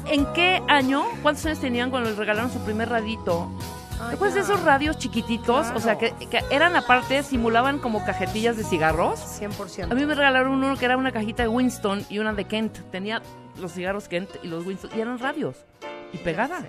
en 0.06 0.26
qué 0.34 0.62
año, 0.68 1.04
cuántos 1.22 1.44
años 1.46 1.58
tenían 1.60 1.90
cuando 1.90 2.08
les 2.10 2.18
regalaron 2.18 2.50
su 2.52 2.58
primer 2.60 2.88
radito. 2.90 3.48
Después 4.10 4.34
de 4.34 4.40
esos 4.40 4.62
radios 4.62 4.98
chiquititos, 4.98 5.68
o 5.74 5.80
sea, 5.80 5.98
que, 5.98 6.12
que 6.30 6.42
eran 6.50 6.76
aparte, 6.76 7.22
simulaban 7.22 7.78
como 7.78 8.04
cajetillas 8.04 8.56
de 8.56 8.64
cigarros. 8.64 9.18
100%. 9.40 9.90
A 9.90 9.94
mí 9.94 10.06
me 10.06 10.14
regalaron 10.14 10.52
uno 10.52 10.76
que 10.76 10.84
era 10.84 10.96
una 10.96 11.12
cajita 11.12 11.42
de 11.42 11.48
Winston 11.48 12.04
y 12.08 12.18
una 12.18 12.32
de 12.32 12.44
Kent. 12.44 12.78
Tenía 12.90 13.22
los 13.60 13.72
cigarros 13.72 14.08
Kent 14.08 14.30
y 14.42 14.48
los 14.48 14.66
Winston. 14.66 14.90
Y 14.96 15.00
eran 15.00 15.18
radios. 15.18 15.56
Y 16.12 16.18
pegadas. 16.18 16.64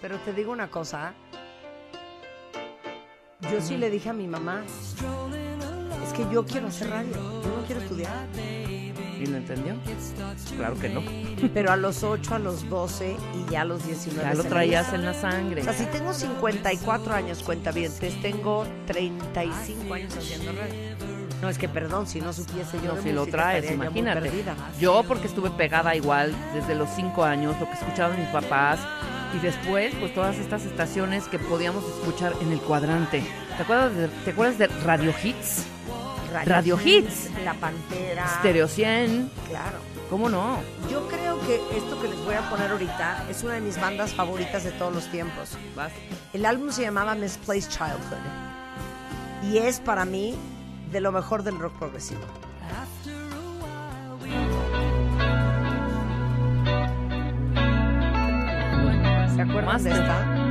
Pero 0.00 0.16
te 0.18 0.32
digo 0.32 0.52
una 0.52 0.68
cosa. 0.68 1.14
Yo 3.50 3.60
sí 3.60 3.76
le 3.76 3.90
dije 3.90 4.10
a 4.10 4.12
mi 4.12 4.26
mamá, 4.26 4.62
es 6.04 6.12
que 6.12 6.26
yo 6.32 6.44
quiero 6.44 6.68
hacer 6.68 6.90
radio, 6.90 7.12
yo 7.14 7.56
no 7.56 7.66
quiero 7.66 7.80
estudiar. 7.80 8.26
¿Y 9.20 9.26
lo 9.26 9.36
entendió? 9.36 9.74
Claro 10.56 10.78
que 10.78 10.88
no. 10.88 11.02
Pero 11.52 11.70
a 11.70 11.76
los 11.76 12.02
8, 12.02 12.34
a 12.34 12.38
los 12.38 12.68
12 12.68 13.16
y 13.34 13.50
ya 13.52 13.62
a 13.62 13.64
los 13.64 13.84
19 13.84 14.22
Ya 14.22 14.34
lo 14.34 14.44
traías 14.44 14.92
en 14.94 15.04
la 15.04 15.12
sangre. 15.12 15.60
O 15.60 15.64
sea, 15.64 15.74
si 15.74 15.84
tengo 15.86 16.14
54 16.14 17.12
años, 17.12 17.42
cuentavientes, 17.42 18.20
tengo 18.22 18.66
35 18.86 19.94
años 19.94 20.16
haciendo 20.16 20.52
radio. 20.52 20.74
No, 21.42 21.48
es 21.48 21.58
que 21.58 21.68
perdón, 21.68 22.06
si 22.06 22.20
no 22.20 22.32
supiese 22.32 22.78
yo 22.82 22.88
No, 22.88 22.94
de 22.96 23.02
si 23.02 23.12
lo 23.12 23.26
traes, 23.26 23.70
imagínate. 23.70 24.30
Yo 24.78 25.02
porque 25.06 25.26
estuve 25.26 25.50
pegada 25.50 25.94
igual 25.94 26.34
desde 26.54 26.74
los 26.74 26.88
cinco 26.90 27.24
años, 27.24 27.58
lo 27.60 27.66
que 27.66 27.74
escuchaban 27.74 28.18
mis 28.18 28.28
papás. 28.28 28.80
Y 29.34 29.38
después, 29.38 29.94
pues 30.00 30.12
todas 30.12 30.36
estas 30.38 30.64
estaciones 30.64 31.28
que 31.28 31.38
podíamos 31.38 31.84
escuchar 31.84 32.32
en 32.40 32.52
el 32.52 32.60
cuadrante. 32.60 33.22
¿Te 33.56 33.62
acuerdas 33.62 33.94
de, 33.94 34.08
¿te 34.08 34.30
acuerdas 34.30 34.58
de 34.58 34.66
Radio 34.84 35.14
Hits? 35.22 35.66
Radio 36.32 36.78
Hits. 36.82 37.30
La 37.44 37.54
Pantera. 37.54 38.26
Stereo 38.38 38.68
100. 38.68 39.30
Claro. 39.48 39.78
¿Cómo 40.08 40.28
no? 40.28 40.60
Yo 40.90 41.06
creo 41.08 41.40
que 41.46 41.56
esto 41.76 42.00
que 42.00 42.08
les 42.08 42.18
voy 42.24 42.34
a 42.34 42.48
poner 42.50 42.70
ahorita 42.70 43.26
es 43.30 43.42
una 43.44 43.54
de 43.54 43.60
mis 43.60 43.80
bandas 43.80 44.12
favoritas 44.12 44.64
de 44.64 44.72
todos 44.72 44.92
los 44.92 45.06
tiempos. 45.10 45.56
Vas. 45.76 45.92
El 46.32 46.46
álbum 46.46 46.70
se 46.70 46.82
llamaba 46.82 47.14
Misplaced 47.14 47.70
Childhood. 47.70 49.50
Y 49.50 49.58
es 49.58 49.80
para 49.80 50.04
mí 50.04 50.34
de 50.90 51.00
lo 51.00 51.12
mejor 51.12 51.42
del 51.42 51.58
rock 51.58 51.78
progresivo. 51.78 52.20
¿Se 59.34 59.42
acuerdan 59.42 59.64
Master. 59.64 59.92
de 59.94 60.00
esta? 60.00 60.49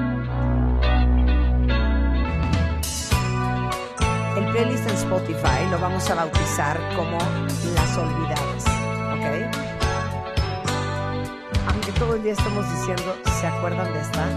El 4.37 4.45
playlist 4.51 4.87
en 4.87 4.95
Spotify 4.95 5.67
lo 5.69 5.79
vamos 5.79 6.09
a 6.09 6.15
bautizar 6.15 6.79
como 6.95 7.17
Las 7.73 7.97
Olvidadas. 7.97 8.65
¿Ok? 9.13 9.25
Aunque 11.67 11.91
todo 11.93 12.15
el 12.15 12.23
día 12.23 12.33
estamos 12.33 12.65
diciendo, 12.71 13.15
¿se 13.39 13.47
acuerdan 13.47 13.91
de 13.93 14.01
esta? 14.01 14.27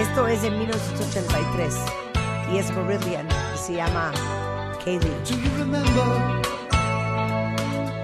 Esto 0.00 0.26
es 0.28 0.42
de 0.42 0.50
1983 0.50 1.74
y 2.52 2.58
es 2.58 2.70
Marillion 2.74 3.26
y 3.54 3.58
se 3.58 3.74
llama 3.74 4.12
Kaylee. 4.84 5.00
Do 5.24 5.34
you 5.34 5.50
remember 5.58 6.40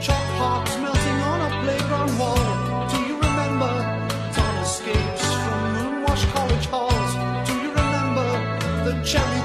chalk 0.01 0.27
hearts 0.39 0.77
melting 0.79 1.21
on 1.23 1.41
a 1.41 1.63
playground 1.63 2.19
wall? 2.19 2.37
Do 2.91 2.99
you 3.09 3.19
remember 3.21 3.73
time 4.33 4.59
escapes 4.63 5.25
from 5.45 5.61
moonwashed 5.75 6.29
college 6.35 6.67
halls? 6.67 7.15
Do 7.49 7.55
you 7.55 7.71
remember 7.71 8.29
the 8.85 9.03
cherry 9.05 9.41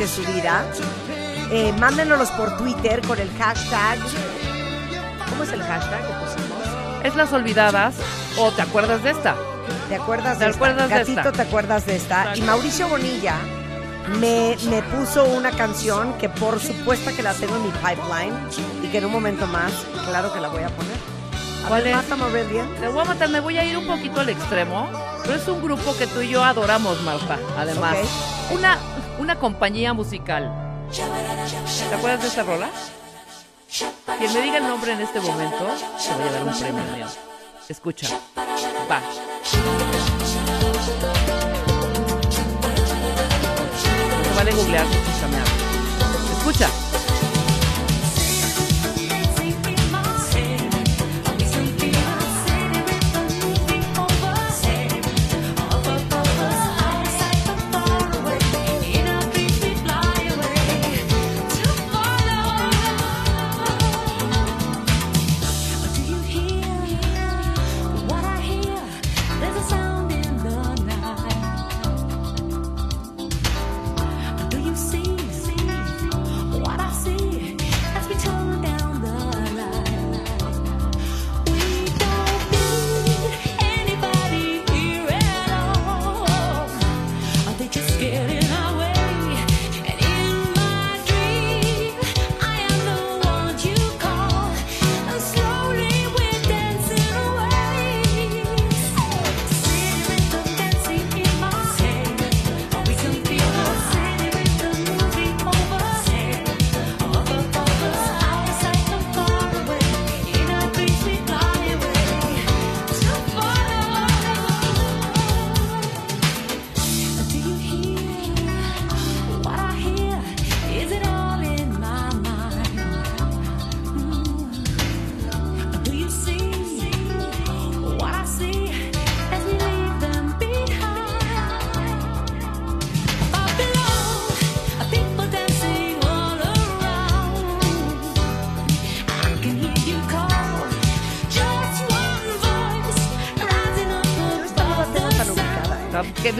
de 0.00 0.08
su 0.08 0.22
vida. 0.32 0.64
Eh, 1.52 1.72
mándenos 1.78 2.30
por 2.30 2.56
Twitter 2.56 3.02
con 3.06 3.18
el 3.18 3.28
hashtag. 3.38 3.98
¿Cómo 5.28 5.42
es 5.44 5.52
el 5.52 5.62
hashtag 5.62 6.00
que 6.00 6.12
pusimos? 6.14 7.04
es 7.04 7.16
Las 7.16 7.32
Olvidadas 7.32 7.94
o 8.38 8.50
¿te 8.50 8.62
acuerdas 8.62 9.02
de 9.02 9.10
esta? 9.10 9.34
¿Te 9.88 9.96
acuerdas 9.96 10.38
¿Te 10.38 10.44
de 10.46 10.50
acuerdas 10.50 10.84
esta? 10.84 10.94
de 10.94 11.00
Gatito, 11.00 11.20
esta? 11.20 11.32
¿te 11.32 11.42
acuerdas 11.42 11.86
de 11.86 11.96
esta? 11.96 12.18
Exacto. 12.20 12.38
Y 12.38 12.42
Mauricio 12.42 12.88
Bonilla 12.88 13.36
me, 14.18 14.56
me 14.70 14.82
puso 14.82 15.24
una 15.24 15.50
canción 15.50 16.14
que 16.18 16.28
por 16.28 16.60
supuesto 16.60 17.10
que 17.14 17.22
la 17.22 17.32
tengo 17.34 17.56
en 17.56 17.62
mi 17.64 17.70
pipeline 17.70 18.34
y 18.82 18.88
que 18.88 18.98
en 18.98 19.06
un 19.06 19.12
momento 19.12 19.46
más, 19.46 19.72
claro 20.08 20.32
que 20.32 20.40
la 20.40 20.48
voy 20.48 20.62
a 20.62 20.68
poner. 20.68 20.96
A 21.64 21.68
¿Cuál 21.68 21.82
ver, 21.84 21.96
es? 21.96 22.08
Mata. 22.08 22.26
Te 22.80 22.88
voy 22.88 23.00
a 23.00 23.04
matar, 23.04 23.28
me 23.28 23.40
voy 23.40 23.58
a 23.58 23.64
ir 23.64 23.76
un 23.76 23.86
poquito 23.86 24.20
al 24.20 24.28
extremo, 24.28 24.88
pero 25.22 25.34
es 25.34 25.46
un 25.48 25.62
grupo 25.62 25.94
que 25.96 26.06
tú 26.06 26.20
y 26.22 26.28
yo 26.30 26.42
adoramos, 26.44 27.00
Marta, 27.02 27.38
además. 27.58 27.96
Una, 28.50 28.78
una 29.30 29.38
compañía 29.38 29.92
musical. 29.92 30.50
¿Te 30.90 31.94
acuerdas 31.94 32.22
de 32.22 32.26
esta 32.26 32.42
rola? 32.42 32.68
Quien 34.18 34.34
me 34.34 34.42
diga 34.42 34.56
el 34.56 34.66
nombre 34.66 34.92
en 34.92 35.02
este 35.02 35.20
momento, 35.20 35.68
se 35.96 36.12
voy 36.14 36.28
a 36.28 36.32
dar 36.32 36.42
un 36.42 36.58
premio 36.58 36.82
mío. 36.96 37.06
Escucha. 37.68 38.08
Va. 38.90 39.00
Te 44.24 44.34
vale 44.34 44.50
googlear, 44.50 44.86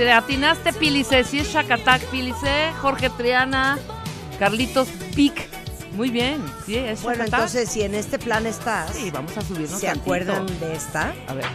atinaste, 0.08 0.72
Pilice. 0.72 1.24
Si 1.24 1.40
es 1.40 1.48
Shakatak, 1.52 2.02
Pilice, 2.06 2.72
Jorge 2.80 3.10
Triana, 3.10 3.78
Carlitos 4.38 4.88
Pic. 5.14 5.48
Muy 5.92 6.08
bien. 6.10 6.40
Sí, 6.66 6.76
es 6.76 7.02
Bueno, 7.02 7.24
Shakatak. 7.24 7.40
entonces, 7.40 7.68
si 7.70 7.82
en 7.82 7.94
este 7.94 8.18
plan 8.18 8.46
estás, 8.46 8.90
Sí, 8.94 9.10
vamos 9.10 9.36
a 9.36 9.40
subirnos 9.40 9.80
¿se 9.80 9.86
tantito. 9.86 10.02
acuerdan 10.04 10.46
de 10.60 10.74
esta? 10.74 11.12
A 11.28 11.34
ver. 11.34 11.46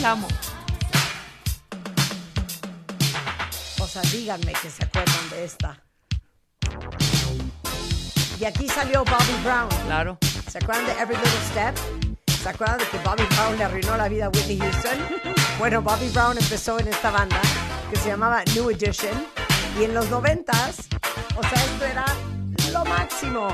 La 0.00 0.10
amo. 0.12 0.26
O 3.80 3.86
sea, 3.86 4.02
díganme 4.10 4.52
que 4.60 4.70
se 4.70 4.84
acuerdan 4.84 5.30
de 5.30 5.44
esta. 5.44 5.78
Y 8.40 8.44
aquí 8.44 8.68
salió 8.68 9.04
Bobby 9.04 9.34
Brown. 9.44 9.68
Claro. 9.86 10.18
¿Se 10.50 10.58
acuerdan 10.58 10.86
de 10.86 10.92
Every 10.92 11.16
Little 11.16 11.40
Step? 11.50 11.74
¿Se 12.42 12.48
acuerdan 12.48 12.78
de 12.78 12.86
que 12.86 12.98
Bobby 12.98 13.22
Brown 13.36 13.56
le 13.56 13.64
arruinó 13.64 13.96
la 13.96 14.08
vida 14.08 14.26
a 14.26 14.28
Whitney 14.30 14.58
Houston? 14.58 14.98
Bueno, 15.62 15.80
Bobby 15.80 16.08
Brown 16.08 16.36
empezó 16.36 16.80
en 16.80 16.88
esta 16.88 17.12
banda 17.12 17.40
que 17.88 17.94
se 17.94 18.08
llamaba 18.08 18.42
New 18.52 18.68
Edition 18.70 19.14
y 19.78 19.84
en 19.84 19.94
los 19.94 20.10
noventas, 20.10 20.88
o 21.36 21.40
sea, 21.40 21.64
esto 21.64 21.84
era 21.84 22.04
lo 22.72 22.84
máximo. 22.84 23.46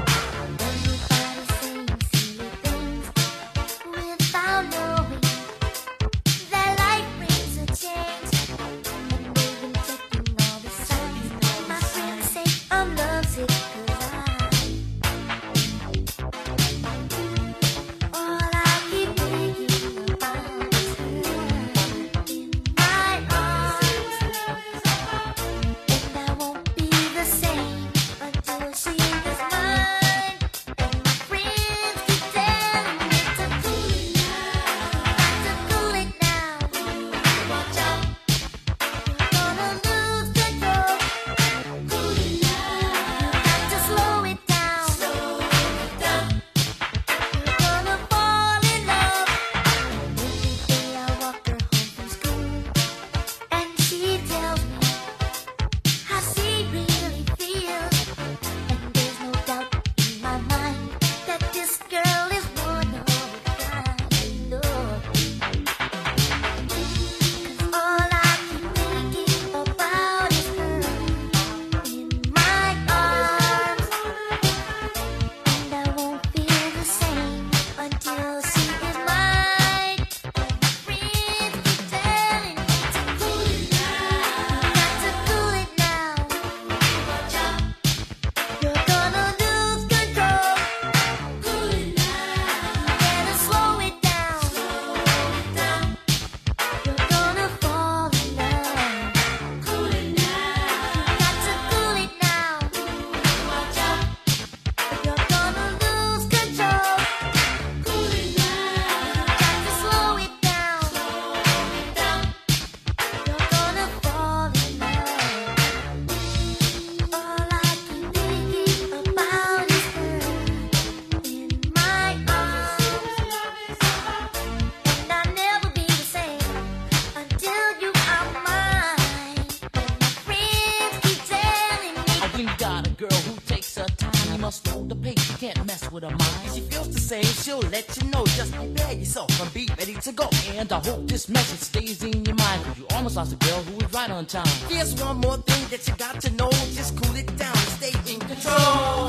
time. 144.28 144.46
Here's 144.68 144.94
one 145.02 145.18
more 145.18 145.38
thing 145.38 145.64
that 145.70 145.88
you 145.88 145.94
got 145.96 146.20
to 146.20 146.30
know. 146.30 146.50
Just 146.76 146.96
cool 147.00 147.16
it 147.16 147.26
down 147.36 147.56
stay 147.78 147.92
in 148.12 148.20
control. 148.20 149.08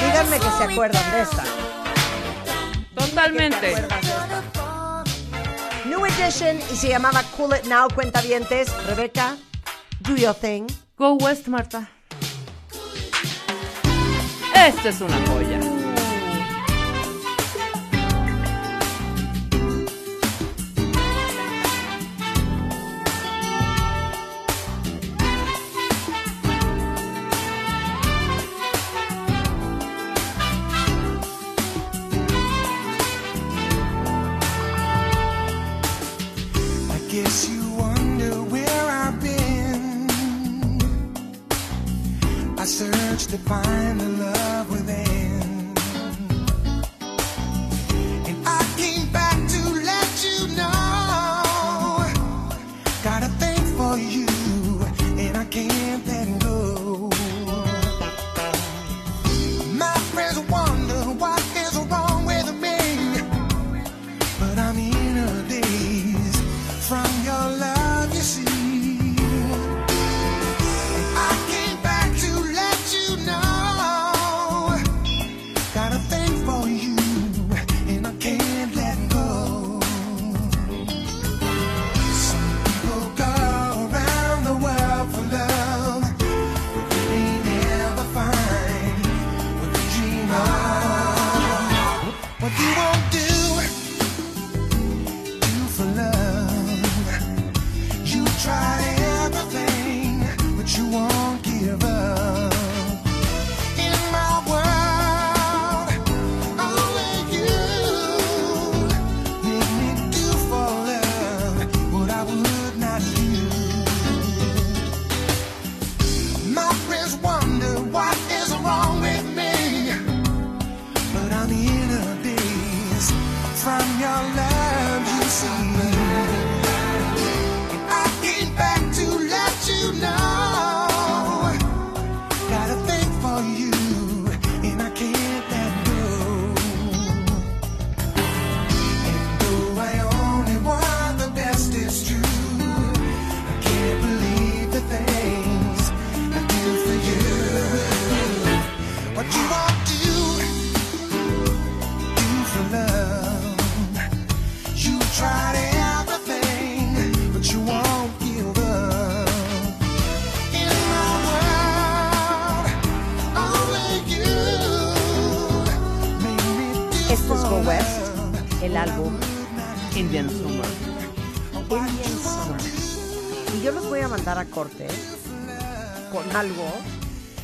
Díganme 0.00 0.40
que 0.40 0.50
se 0.50 0.64
acuerdan 0.64 1.10
de 1.12 1.20
esta. 1.20 1.44
Totalmente. 2.94 3.74
New 5.84 6.06
Edition 6.06 6.58
y 6.72 6.76
se 6.76 6.88
llamaba 6.88 7.22
Cool 7.36 7.54
It 7.54 7.64
Now, 7.66 7.88
cuenta 7.88 8.20
cuentavientes. 8.20 8.72
Rebeca, 8.86 9.36
do 10.00 10.16
your 10.16 10.34
thing. 10.34 10.66
Go 10.96 11.14
West, 11.14 11.48
Marta. 11.48 11.97
Esta 14.68 14.90
es 14.90 15.00
una 15.00 15.16
joya. 15.28 15.77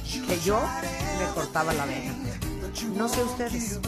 que 0.05 0.38
yo 0.40 0.61
me 1.18 1.34
cortaba 1.34 1.72
la 1.72 1.86
vena. 1.86 2.14
No 2.94 3.09
sé 3.09 3.22
ustedes. 3.22 3.80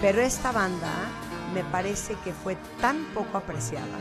Pero 0.00 0.20
esta 0.20 0.52
banda 0.52 0.92
me 1.54 1.64
parece 1.64 2.14
que 2.24 2.32
fue 2.32 2.56
tan 2.80 3.04
poco 3.14 3.38
apreciada. 3.38 3.98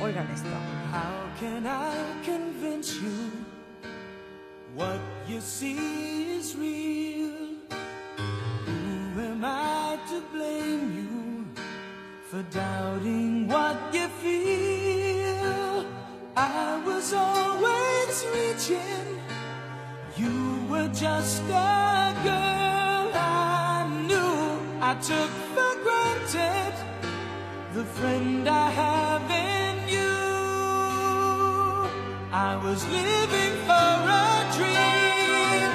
Oigan 0.00 0.28
esto. 0.30 0.48
How 0.92 1.40
can 1.40 1.66
I 1.66 2.24
convince 2.24 2.94
you 2.94 3.30
what 4.74 5.00
you 5.28 5.40
see 5.40 6.36
is 6.38 6.56
real? 6.56 7.58
Who 8.66 9.20
am 9.20 9.44
I 9.44 9.98
to 10.10 10.20
blame 10.32 10.92
you 10.94 11.46
for 12.30 12.42
doubting 12.50 13.46
what 13.46 13.76
you 13.92 14.08
feel? 14.20 15.33
I 16.36 16.82
was 16.84 17.12
always 17.12 18.26
reaching. 18.34 19.20
You 20.16 20.66
were 20.68 20.88
just 20.88 21.42
a 21.44 22.12
girl 22.24 23.10
I 23.14 23.86
knew. 24.08 24.58
I 24.80 24.94
took 24.94 25.30
for 25.54 25.74
granted 25.84 26.74
the 27.72 27.84
friend 27.84 28.48
I 28.48 28.68
have 28.70 29.30
in 29.30 29.88
you. 29.88 30.18
I 32.32 32.56
was 32.64 32.84
living 32.88 33.54
for 33.68 33.94
a 34.26 34.44
dream, 34.58 35.70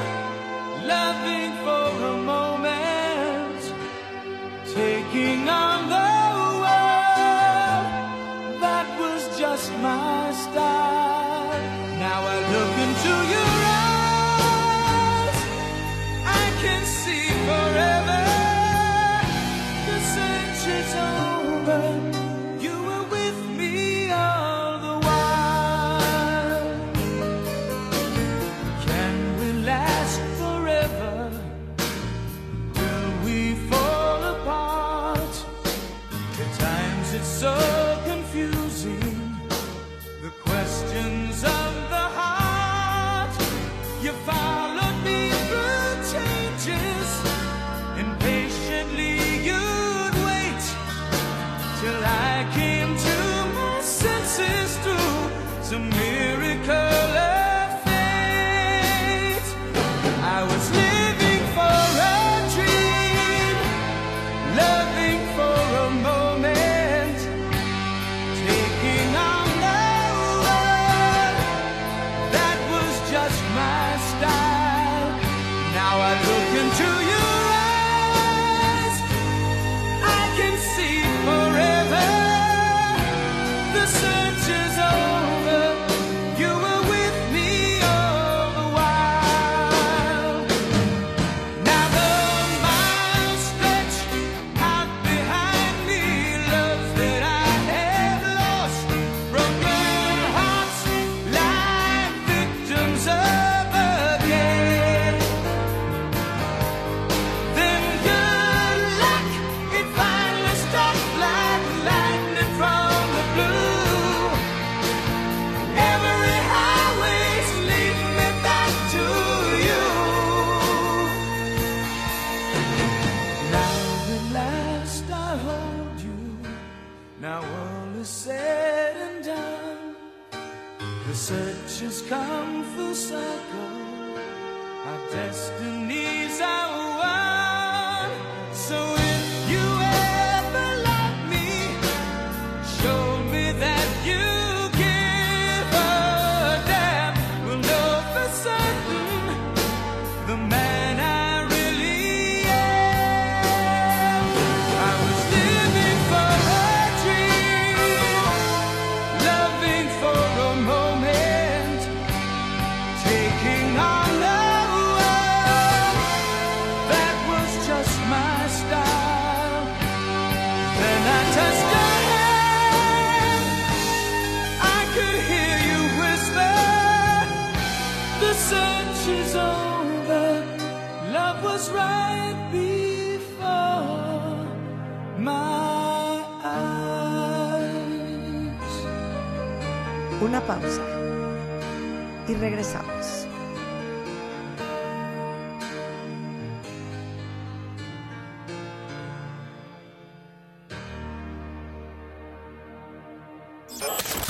loving 0.88 1.53
for 1.64 1.89
a 2.05 2.18
moment, 2.34 3.64
taking 4.76 5.47
on 5.47 5.89
the 5.89 6.09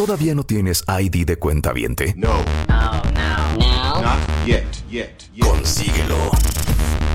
¿Todavía 0.09 0.33
no 0.33 0.43
tienes 0.43 0.83
ID 0.87 1.23
de 1.23 1.37
cuenta 1.37 1.71
viente? 1.71 2.15
No. 2.17 2.39
Not 2.67 4.17
yet, 4.43 4.65
yet, 4.89 5.07
yet. 5.35 5.45
Consíguelo. 5.47 6.31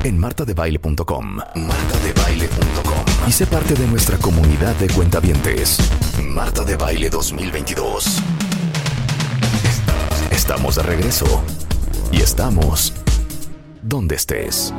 En 0.04 0.16
martadebaile.com. 0.16 1.34
Martadebaile.com. 1.56 3.04
Y 3.26 3.32
sé 3.32 3.48
parte 3.48 3.74
de 3.74 3.88
nuestra 3.88 4.16
comunidad 4.18 4.76
de 4.76 4.86
cuentavientes. 4.90 5.78
Marta 6.22 6.62
de 6.62 6.76
Baile 6.76 7.10
2022. 7.10 8.18
Estamos 10.30 10.76
de 10.76 10.84
regreso. 10.84 11.42
Y 12.12 12.20
estamos 12.20 12.92
donde 13.82 14.14
estés. 14.14 14.72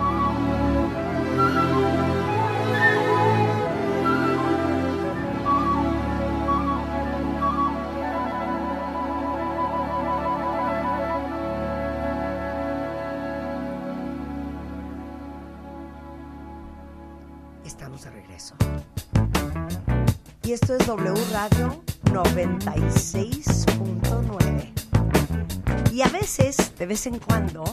En 27.08 27.20
cuando, 27.20 27.64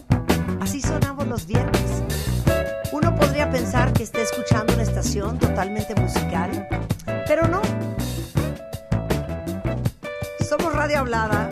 así 0.61 0.81
sonamos 0.81 1.27
los 1.27 1.47
viernes. 1.47 2.03
Uno 2.93 3.15
podría 3.15 3.51
pensar 3.51 3.93
que 3.93 4.03
está 4.03 4.21
escuchando 4.21 4.75
una 4.75 4.83
estación 4.83 5.39
totalmente 5.39 5.95
musical, 5.95 6.69
pero 7.27 7.49
no. 7.49 7.63
Somos 10.47 10.75
radio 10.75 10.99
hablada 10.99 11.51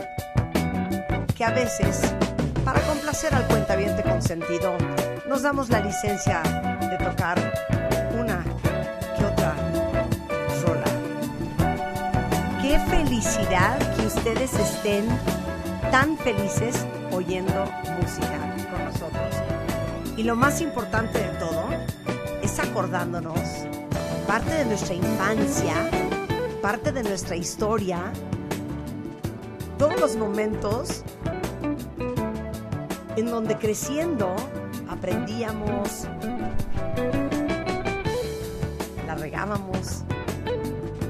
que 1.35 1.43
a 1.43 1.51
veces, 1.51 2.13
para 2.63 2.79
complacer 2.81 3.33
al 3.33 3.47
cuentaviente 3.47 4.03
consentido, 4.03 4.77
nos 5.27 5.41
damos 5.41 5.69
la 5.69 5.79
licencia 5.79 6.43
de 6.81 6.97
tocar 7.03 7.39
una 8.19 8.43
que 9.17 9.25
otra 9.25 9.55
rola. 10.65 10.85
Qué 12.61 12.79
felicidad 12.91 13.79
que 13.95 14.05
ustedes 14.05 14.53
estén 14.53 15.05
tan 15.89 16.17
felices 16.17 16.85
oyendo 17.23 17.65
música 18.01 18.55
con 18.71 18.85
nosotros. 18.85 19.35
Y 20.17 20.23
lo 20.23 20.35
más 20.35 20.61
importante 20.61 21.19
de 21.19 21.29
todo 21.39 21.65
es 22.41 22.59
acordándonos 22.59 23.39
parte 24.27 24.53
de 24.53 24.65
nuestra 24.65 24.95
infancia, 24.95 25.73
parte 26.61 26.91
de 26.91 27.03
nuestra 27.03 27.35
historia, 27.35 27.99
todos 29.77 29.99
los 29.99 30.15
momentos 30.15 31.03
en 33.15 33.25
donde 33.25 33.57
creciendo 33.57 34.35
aprendíamos, 34.89 36.07
la 39.07 39.15
regábamos, 39.15 40.03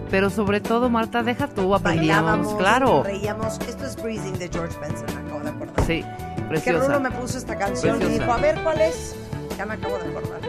Pero 0.09 0.29
sobre 0.29 0.59
todo, 0.59 0.89
Marta, 0.89 1.23
deja 1.23 1.47
tú, 1.47 1.73
aprendíamos, 1.75 2.55
claro. 2.55 3.03
reíamos. 3.03 3.59
Esto 3.67 3.85
es 3.85 3.95
Breathing 4.01 4.37
de 4.39 4.49
George 4.49 4.77
Benson, 4.79 5.05
Que. 6.59 6.73
Rulo 6.73 6.99
me 6.99 7.11
puso 7.11 7.37
esta 7.37 7.55
canción 7.57 8.01
y 8.01 8.05
dijo, 8.05 8.31
a 8.31 8.37
ver 8.37 8.59
cuál 8.63 8.81
es. 8.81 9.15
Ya 9.57 9.65
me 9.65 9.75
acabo 9.75 9.97
de 9.97 10.09
acordar. 10.09 10.41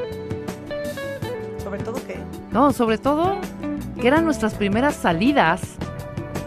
Sobre 1.62 1.78
todo 1.82 1.94
que 2.06 2.18
No, 2.50 2.72
sobre 2.72 2.98
todo 2.98 3.38
que 4.00 4.08
eran 4.08 4.24
nuestras 4.24 4.54
primeras 4.54 4.94
salidas 4.96 5.60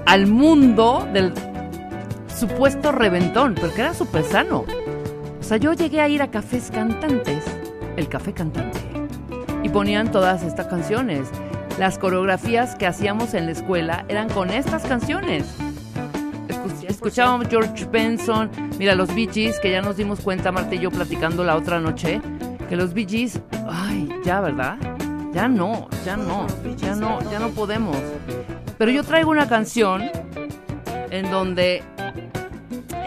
al 0.05 0.27
mundo 0.27 1.07
del 1.13 1.33
supuesto 2.27 2.91
reventón, 2.91 3.55
porque 3.55 3.81
era 3.81 3.93
súper 3.93 4.23
sano. 4.23 4.65
O 5.39 5.43
sea, 5.43 5.57
yo 5.57 5.73
llegué 5.73 6.01
a 6.01 6.07
ir 6.09 6.21
a 6.21 6.31
cafés 6.31 6.69
cantantes, 6.71 7.43
el 7.95 8.09
café 8.09 8.33
cantante, 8.33 8.79
y 9.63 9.69
ponían 9.69 10.11
todas 10.11 10.43
estas 10.43 10.67
canciones. 10.67 11.27
Las 11.79 11.97
coreografías 11.97 12.75
que 12.75 12.87
hacíamos 12.87 13.33
en 13.33 13.45
la 13.45 13.51
escuela 13.53 14.05
eran 14.09 14.27
con 14.29 14.49
estas 14.49 14.83
canciones. 14.83 15.45
Escu- 16.49 16.89
Escuchábamos 16.89 17.47
George 17.47 17.85
Benson, 17.85 18.49
mira 18.77 18.95
los 18.95 19.13
Bee 19.13 19.27
que 19.27 19.71
ya 19.71 19.81
nos 19.81 19.97
dimos 19.97 20.19
cuenta, 20.21 20.51
Marta 20.51 20.75
y 20.75 20.79
yo 20.79 20.91
platicando 20.91 21.43
la 21.43 21.55
otra 21.55 21.79
noche, 21.79 22.21
que 22.69 22.75
los 22.75 22.93
Bee 22.93 23.29
ay, 23.67 24.09
ya, 24.23 24.41
¿verdad? 24.41 24.77
Ya 25.33 25.47
no, 25.47 25.87
ya 26.05 26.15
no, 26.15 26.47
ya 26.77 26.95
no, 26.95 27.19
ya 27.31 27.39
no 27.39 27.49
podemos. 27.49 27.97
Pero 28.77 28.91
yo 28.91 29.03
traigo 29.03 29.31
una 29.31 29.47
canción 29.47 30.03
en 31.09 31.29
donde 31.29 31.83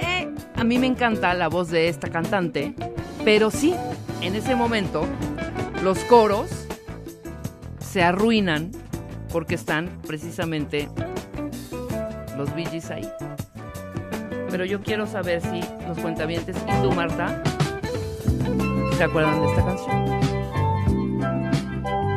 eh, 0.01 0.29
a 0.55 0.65
mí 0.65 0.79
me 0.79 0.87
encanta 0.87 1.35
la 1.35 1.49
voz 1.49 1.71
de 1.71 1.89
esta 1.89 2.09
cantante, 2.09 2.75
pero 3.25 3.51
sí, 3.51 3.75
en 4.21 4.35
ese 4.35 4.55
momento 4.55 5.07
los 5.83 5.99
coros 6.05 6.67
se 7.79 8.03
arruinan 8.03 8.71
porque 9.33 9.55
están 9.55 10.01
precisamente 10.07 10.89
los 12.37 12.55
Bee 12.55 12.67
ahí. 12.91 13.09
Pero 14.51 14.65
yo 14.65 14.81
quiero 14.81 15.07
saber 15.07 15.41
si 15.43 15.61
los 15.87 15.99
cuentavientes 15.99 16.57
y 16.57 16.83
tú, 16.83 16.91
Marta, 16.93 17.43
se 18.97 19.05
acuerdan 19.05 19.41
de 19.41 19.47
esta 19.47 19.65
canción. 19.65 20.09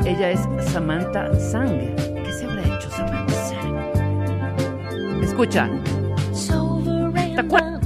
Ella 0.06 0.32
es 0.32 0.40
Samantha 0.72 1.34
Sang. 1.40 1.96
¿Qué 1.96 2.32
se 2.32 2.46
habrá 2.46 2.62
hecho 2.64 2.90
Samantha 2.90 3.34
Sang? 3.34 5.24
Escucha. 5.24 5.70
¿Te 7.36 7.42
acuerdas? 7.42 7.82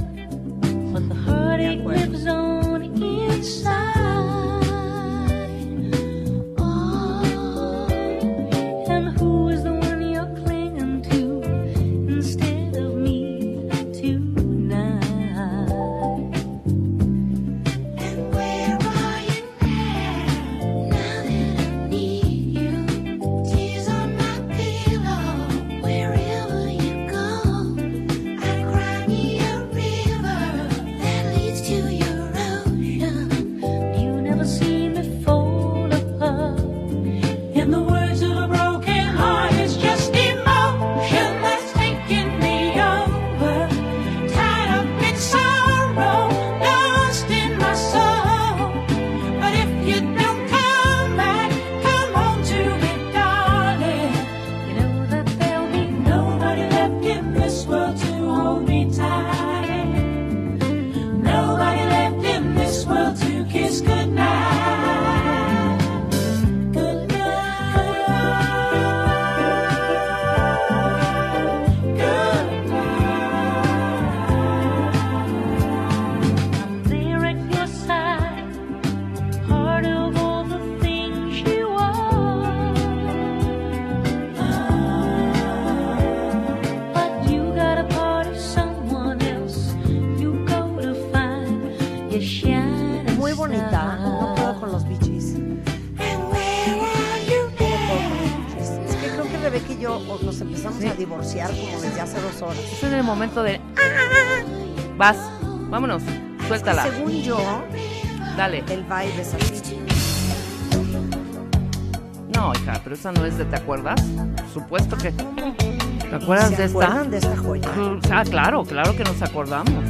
no 113.12 113.24
es 113.24 113.38
de 113.38 113.44
¿te 113.44 113.56
acuerdas? 113.56 114.00
Por 114.02 114.48
supuesto 114.52 114.96
que. 114.96 115.12
¿Te 115.12 116.14
acuerdas 116.14 116.56
de 116.56 116.64
esta? 116.64 117.04
de 117.04 117.18
esta 117.18 117.36
joya? 117.36 117.68
Ah, 118.10 118.24
claro, 118.24 118.64
claro 118.64 118.96
que 118.96 119.04
nos 119.04 119.20
acordamos. 119.22 119.84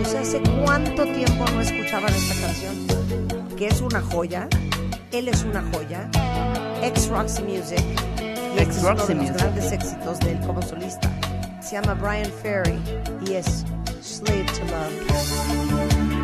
O 0.00 0.04
sea, 0.04 0.20
hace 0.20 0.40
cuánto 0.64 1.04
tiempo 1.04 1.44
no 1.52 1.60
escuchaban 1.60 2.12
esta 2.12 2.46
canción, 2.46 3.56
que 3.56 3.68
es 3.68 3.80
una 3.80 4.00
joya, 4.00 4.48
él 5.12 5.28
es 5.28 5.44
una 5.44 5.62
joya, 5.72 6.08
ex 6.82 7.08
Roxy 7.08 7.42
Music, 7.42 7.82
y 8.54 8.58
ex 8.58 8.76
este 8.76 8.88
Roxy 8.88 9.12
es 9.12 9.18
uno 9.18 9.22
de 9.22 9.30
los 9.30 9.42
grandes 9.42 9.72
éxitos 9.72 10.20
de 10.20 10.32
él 10.32 10.40
como 10.40 10.62
solista. 10.62 11.10
Se 11.60 11.80
llama 11.80 11.94
Brian 11.94 12.30
Ferry 12.42 12.78
y 13.26 13.34
es 13.34 13.64
Slave 14.00 14.46
to 14.46 14.64
Love. 14.66 16.21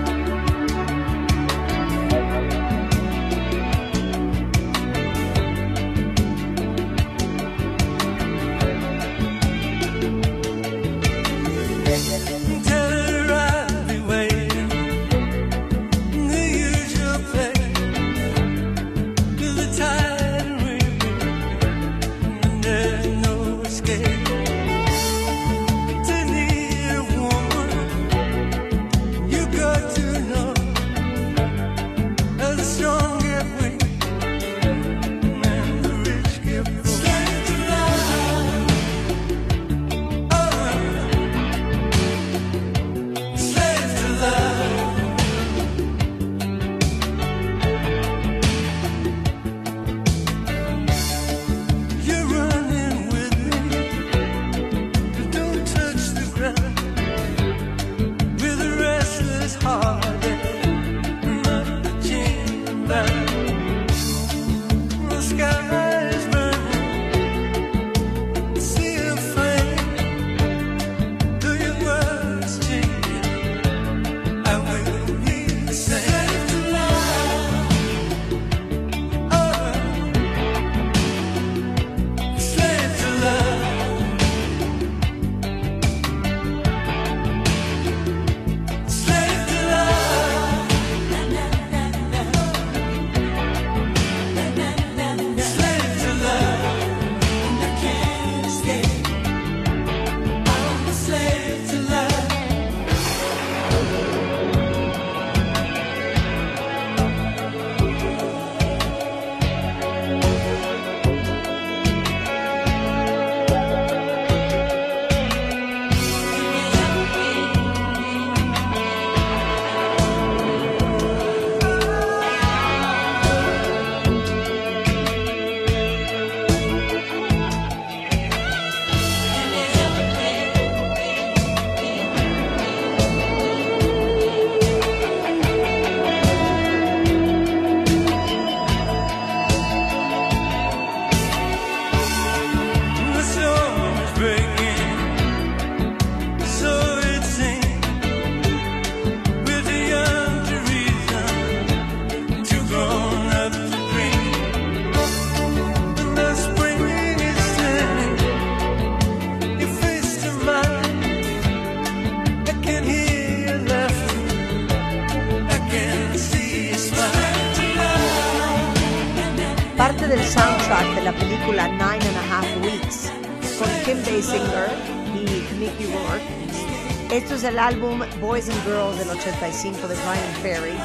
el 177.59 177.65
álbum 177.65 178.01
Boys 178.21 178.49
and 178.49 178.65
Girls 178.65 178.99
del 178.99 179.11
85 179.11 179.89
de 179.89 179.97
Brian 179.97 180.35
Ferry, 180.43 180.77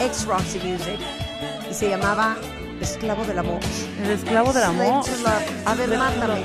ex 0.00 0.26
Roxy 0.26 0.58
Music, 0.58 0.98
y 1.70 1.72
se 1.72 1.88
llamaba 1.88 2.36
Esclavo 2.78 3.24
del 3.24 3.38
Amor. 3.38 3.60
El 4.04 4.10
Esclavo 4.10 4.52
del 4.52 4.64
Amor. 4.64 5.02
A 5.64 5.74
ver, 5.74 5.88
mátame. 5.88 6.44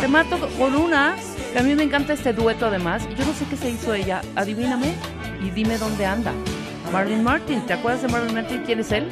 Te 0.00 0.06
mato 0.06 0.38
con 0.56 0.76
una, 0.76 1.16
que 1.52 1.58
a 1.58 1.62
mí 1.64 1.74
me 1.74 1.82
encanta 1.82 2.12
este 2.12 2.32
dueto 2.32 2.66
además. 2.66 3.02
Yo 3.18 3.24
no 3.26 3.32
sé 3.32 3.44
qué 3.50 3.56
se 3.56 3.70
hizo 3.70 3.94
ella, 3.94 4.22
adivíname 4.36 4.94
y 5.42 5.50
dime 5.50 5.76
dónde 5.76 6.06
anda. 6.06 6.32
Marlene 6.92 7.22
Martin, 7.22 7.66
¿te 7.66 7.72
acuerdas 7.72 8.02
de 8.02 8.08
Marlene 8.08 8.42
Martin? 8.42 8.62
¿Quién 8.64 8.78
es 8.78 8.92
él? 8.92 9.08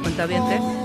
Cuentavientes. 0.00 0.79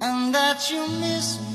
and 0.00 0.34
that 0.34 0.70
you 0.70 0.88
miss 0.88 1.40
me. 1.40 1.49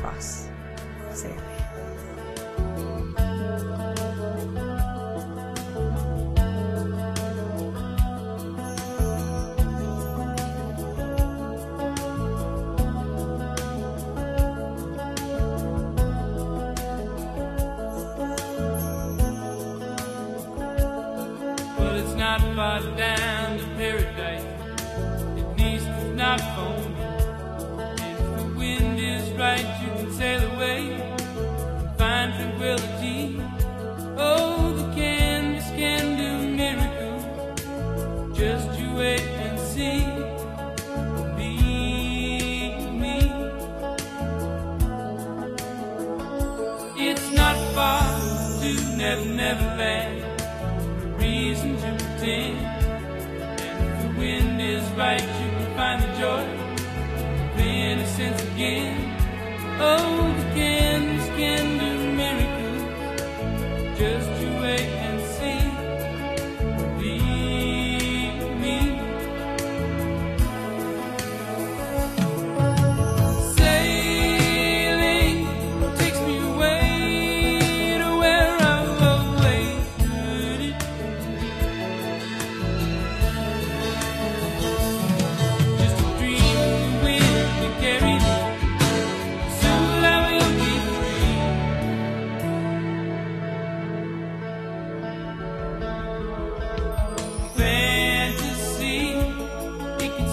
cross. 0.00 0.39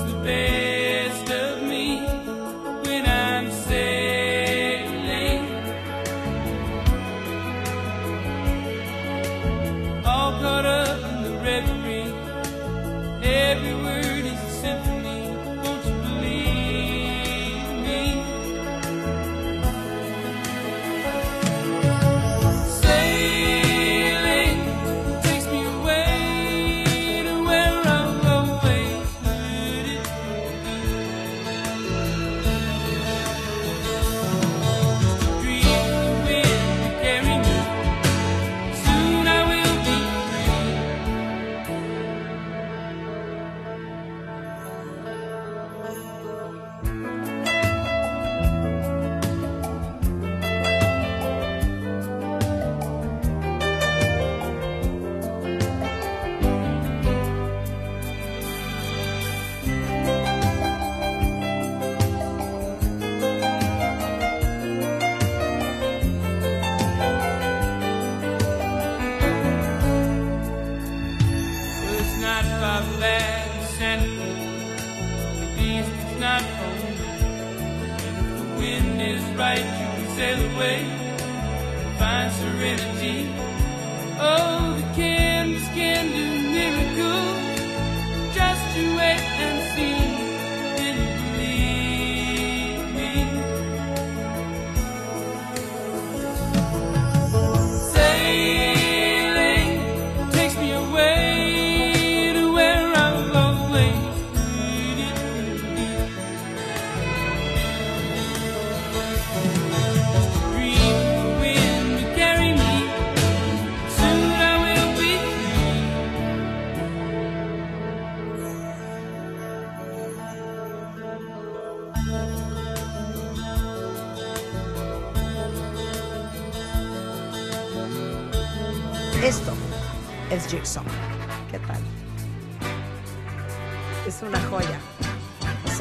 the 0.04 0.14
bed. 0.24 0.67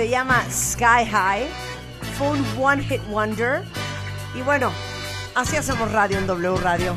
se 0.07 0.13
llama 0.13 0.45
Sky 0.49 1.05
High. 1.11 1.49
Fue 2.17 2.29
un 2.29 2.45
One 2.63 2.81
Hit 2.85 3.01
Wonder. 3.09 3.65
Y 4.37 4.43
bueno, 4.43 4.71
así 5.35 5.57
hacemos 5.57 5.91
radio 5.91 6.19
en 6.19 6.29
W 6.29 6.57
Radio. 6.59 6.97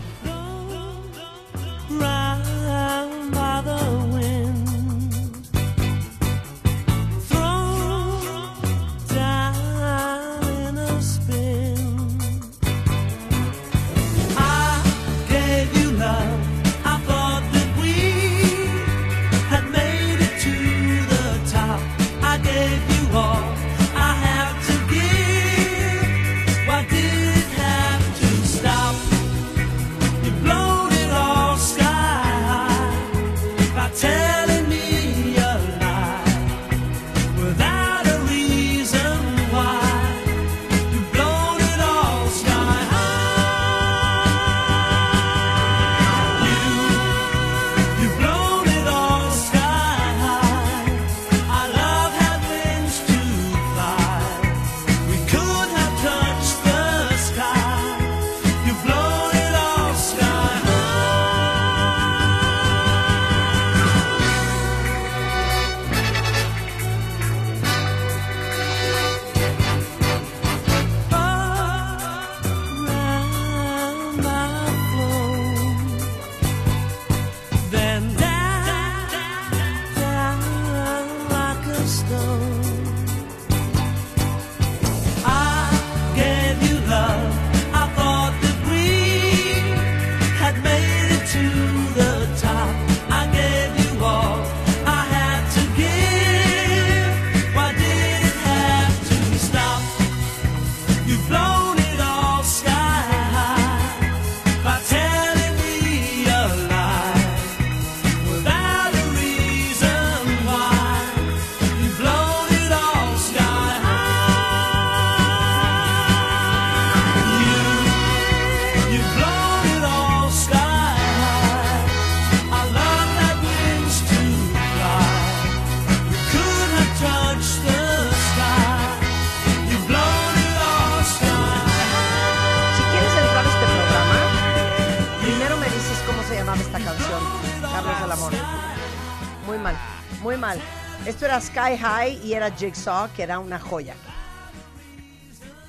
Era 141.40 141.42
Sky 141.42 141.78
High 141.78 142.20
y 142.26 142.34
era 142.34 142.52
Jigsaw, 142.52 143.10
que 143.16 143.24
era 143.24 143.40
una 143.40 143.60
joya. 143.60 143.94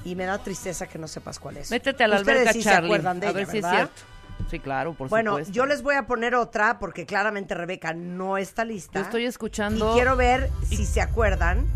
Y 0.05 0.15
me 0.17 0.25
da 0.25 0.39
tristeza 0.39 0.87
que 0.87 0.99
no 0.99 1.07
sepas 1.07 1.39
cuál 1.39 1.59
es. 1.59 1.71
Métete 1.71 2.05
a 2.05 2.09
la 2.09 2.17
Ustedes 2.17 2.39
alberca, 2.41 2.53
sí 2.55 2.63
Charlie. 2.63 2.81
se 2.81 2.87
acuerdan 2.87 3.21
de 3.21 3.27
a 3.27 3.31
ella, 3.31 3.37
ver 3.39 3.47
si 3.47 3.57
es 3.59 3.63
¿verdad? 3.63 3.77
cierto. 3.77 4.03
Sí, 4.51 4.59
claro, 4.59 4.95
por 4.95 5.09
bueno, 5.11 5.33
supuesto. 5.33 5.53
yo 5.53 5.67
les 5.67 5.83
voy 5.83 5.95
a 5.97 6.07
poner 6.07 6.35
otra 6.35 6.79
porque 6.79 7.05
claramente 7.05 7.55
Rebeca 7.55 7.93
no 7.93 8.39
está 8.39 8.65
lista. 8.65 8.99
Yo 8.99 9.05
estoy 9.05 9.27
escuchando. 9.27 9.91
Y 9.91 9.95
quiero 9.95 10.17
ver 10.17 10.51
si 10.67 10.87
se 10.87 11.03
acuerdan 11.03 11.67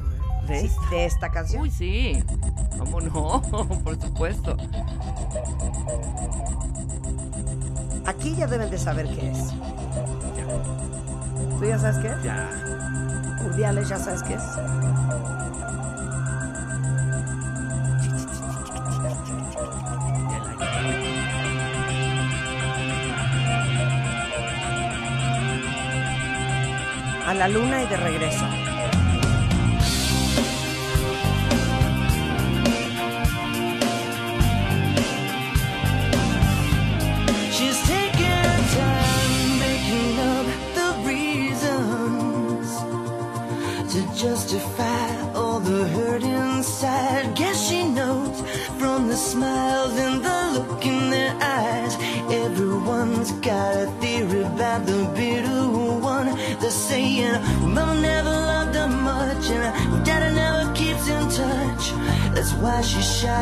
¿De 0.49 0.61
si- 0.61 0.67
esta? 0.67 0.91
de 0.91 1.05
esta 1.05 1.31
canción. 1.31 1.63
Uy, 1.63 1.71
sí. 1.71 2.25
¿Cómo 2.79 3.01
no? 3.03 3.43
por 3.85 4.01
supuesto. 4.01 4.57
Aquí 8.07 8.35
ya 8.35 8.47
deben 8.47 8.71
de 8.71 8.79
saber 8.79 9.07
qué 9.09 9.31
es. 9.31 9.39
¿Tú 11.59 11.65
ya 11.67 11.79
sabes 11.79 11.99
qué 11.99 12.09
es? 12.09 12.23
Ya. 12.23 12.64
Urdiales, 13.55 13.89
¿ya 13.89 13.99
sabes 13.99 14.21
qué 14.25 14.35
es? 14.35 14.43
A 27.27 27.35
la 27.35 27.47
luna 27.47 27.85
y 27.85 27.87
de 27.87 27.97
regreso. 27.97 28.64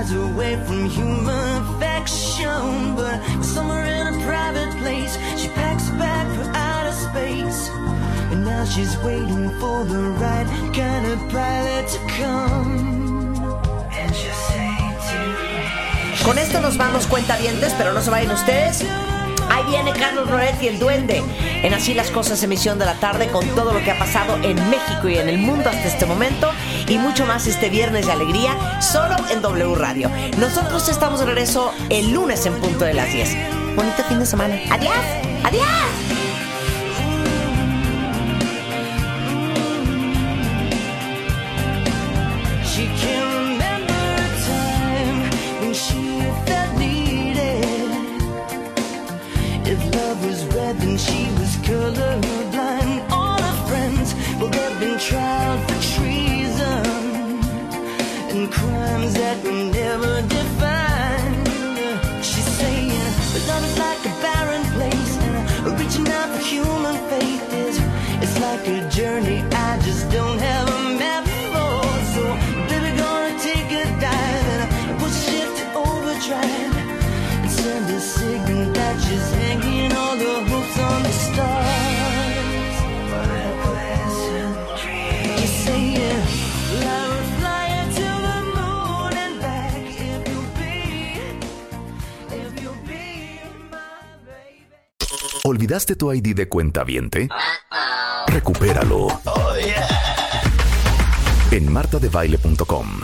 Shies 0.03 0.15
away 0.15 0.57
from 0.67 0.89
human 0.89 1.63
affection. 1.63 2.95
But 2.97 3.21
somewhere 3.43 3.85
in 3.85 4.15
a 4.15 4.25
private 4.25 4.71
place, 4.79 5.17
she 5.37 5.49
packs 5.49 5.89
a 5.89 5.93
bag 5.93 6.27
for 6.37 6.51
outer 6.55 6.93
space. 6.93 7.71
And 8.31 8.45
now 8.45 8.65
she's 8.65 8.97
waiting 8.99 9.51
for 9.61 9.85
the 9.85 10.03
right 10.21 10.47
kind 10.75 11.07
of 11.07 11.19
pilot 11.31 11.89
to 11.89 11.99
come. 12.19 13.35
And 13.93 14.15
she'll 14.15 14.33
say 14.49 14.77
to 15.09 16.25
Con 16.25 16.39
esto 16.39 16.61
nos 16.61 16.77
vamos 16.77 17.07
cuentavientes, 17.07 17.75
pero 17.77 17.93
no 17.93 18.01
se 18.01 18.11
vayan 18.11 18.33
ustedes. 18.33 18.85
Ahí 19.51 19.65
viene 19.69 19.93
Carlos 19.93 20.31
Loret 20.31 20.63
y 20.63 20.69
el 20.69 20.79
Duende 20.79 21.23
en 21.63 21.75
Así 21.75 21.95
las 21.95 22.11
Cosas, 22.11 22.43
emisión 22.43 22.79
de 22.79 22.87
la 22.87 22.95
tarde, 22.95 23.29
con 23.29 23.47
todo 23.49 23.73
lo 23.73 23.83
que 23.85 23.91
ha 23.91 23.99
pasado 23.99 24.37
en 24.43 24.57
México 24.71 25.09
y 25.09 25.19
en 25.19 25.29
el 25.29 25.39
mundo 25.39 25.69
hasta 25.69 25.89
este 25.89 26.07
momento 26.07 26.51
y 26.93 26.99
mucho 26.99 27.25
más 27.25 27.47
este 27.47 27.71
viernes 27.71 28.05
de 28.05 28.13
alegría, 28.13 28.83
solo 28.83 29.17
en 29.31 29.41
W 29.41 29.75
Radio. 29.75 30.11
Nosotros 30.39 30.91
estamos 30.91 31.21
de 31.21 31.27
regreso 31.27 31.73
el 31.89 32.13
lunes 32.13 32.45
en 32.45 32.53
punto 32.61 32.85
de 32.85 32.93
las 32.93 33.11
10. 33.11 33.75
Bonito 33.75 34.05
fin 34.05 34.19
de 34.19 34.27
semana. 34.27 34.57
Adiós, 34.71 34.95
adiós. 35.43 36.02
¿Olvidaste 95.83 95.97
tu 95.97 96.13
ID 96.13 96.37
de 96.37 96.49
cuenta 96.49 96.85
viente? 96.85 97.29
Recupéralo. 98.29 99.21
En 101.51 101.73
martadebaile.com. 101.73 103.01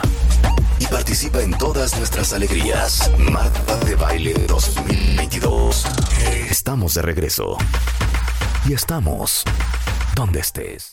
Y 0.79 0.85
participa 0.85 1.41
en 1.41 1.57
todas 1.57 1.97
nuestras 1.97 2.31
alegrías. 2.31 3.11
Marta 3.17 3.75
de 3.79 3.95
Baile 3.95 4.33
2022. 4.47 5.85
Estamos 6.49 6.93
de 6.93 7.01
regreso. 7.01 7.57
Y 8.65 8.71
estamos 8.71 9.43
donde 10.15 10.39
estés. 10.39 10.87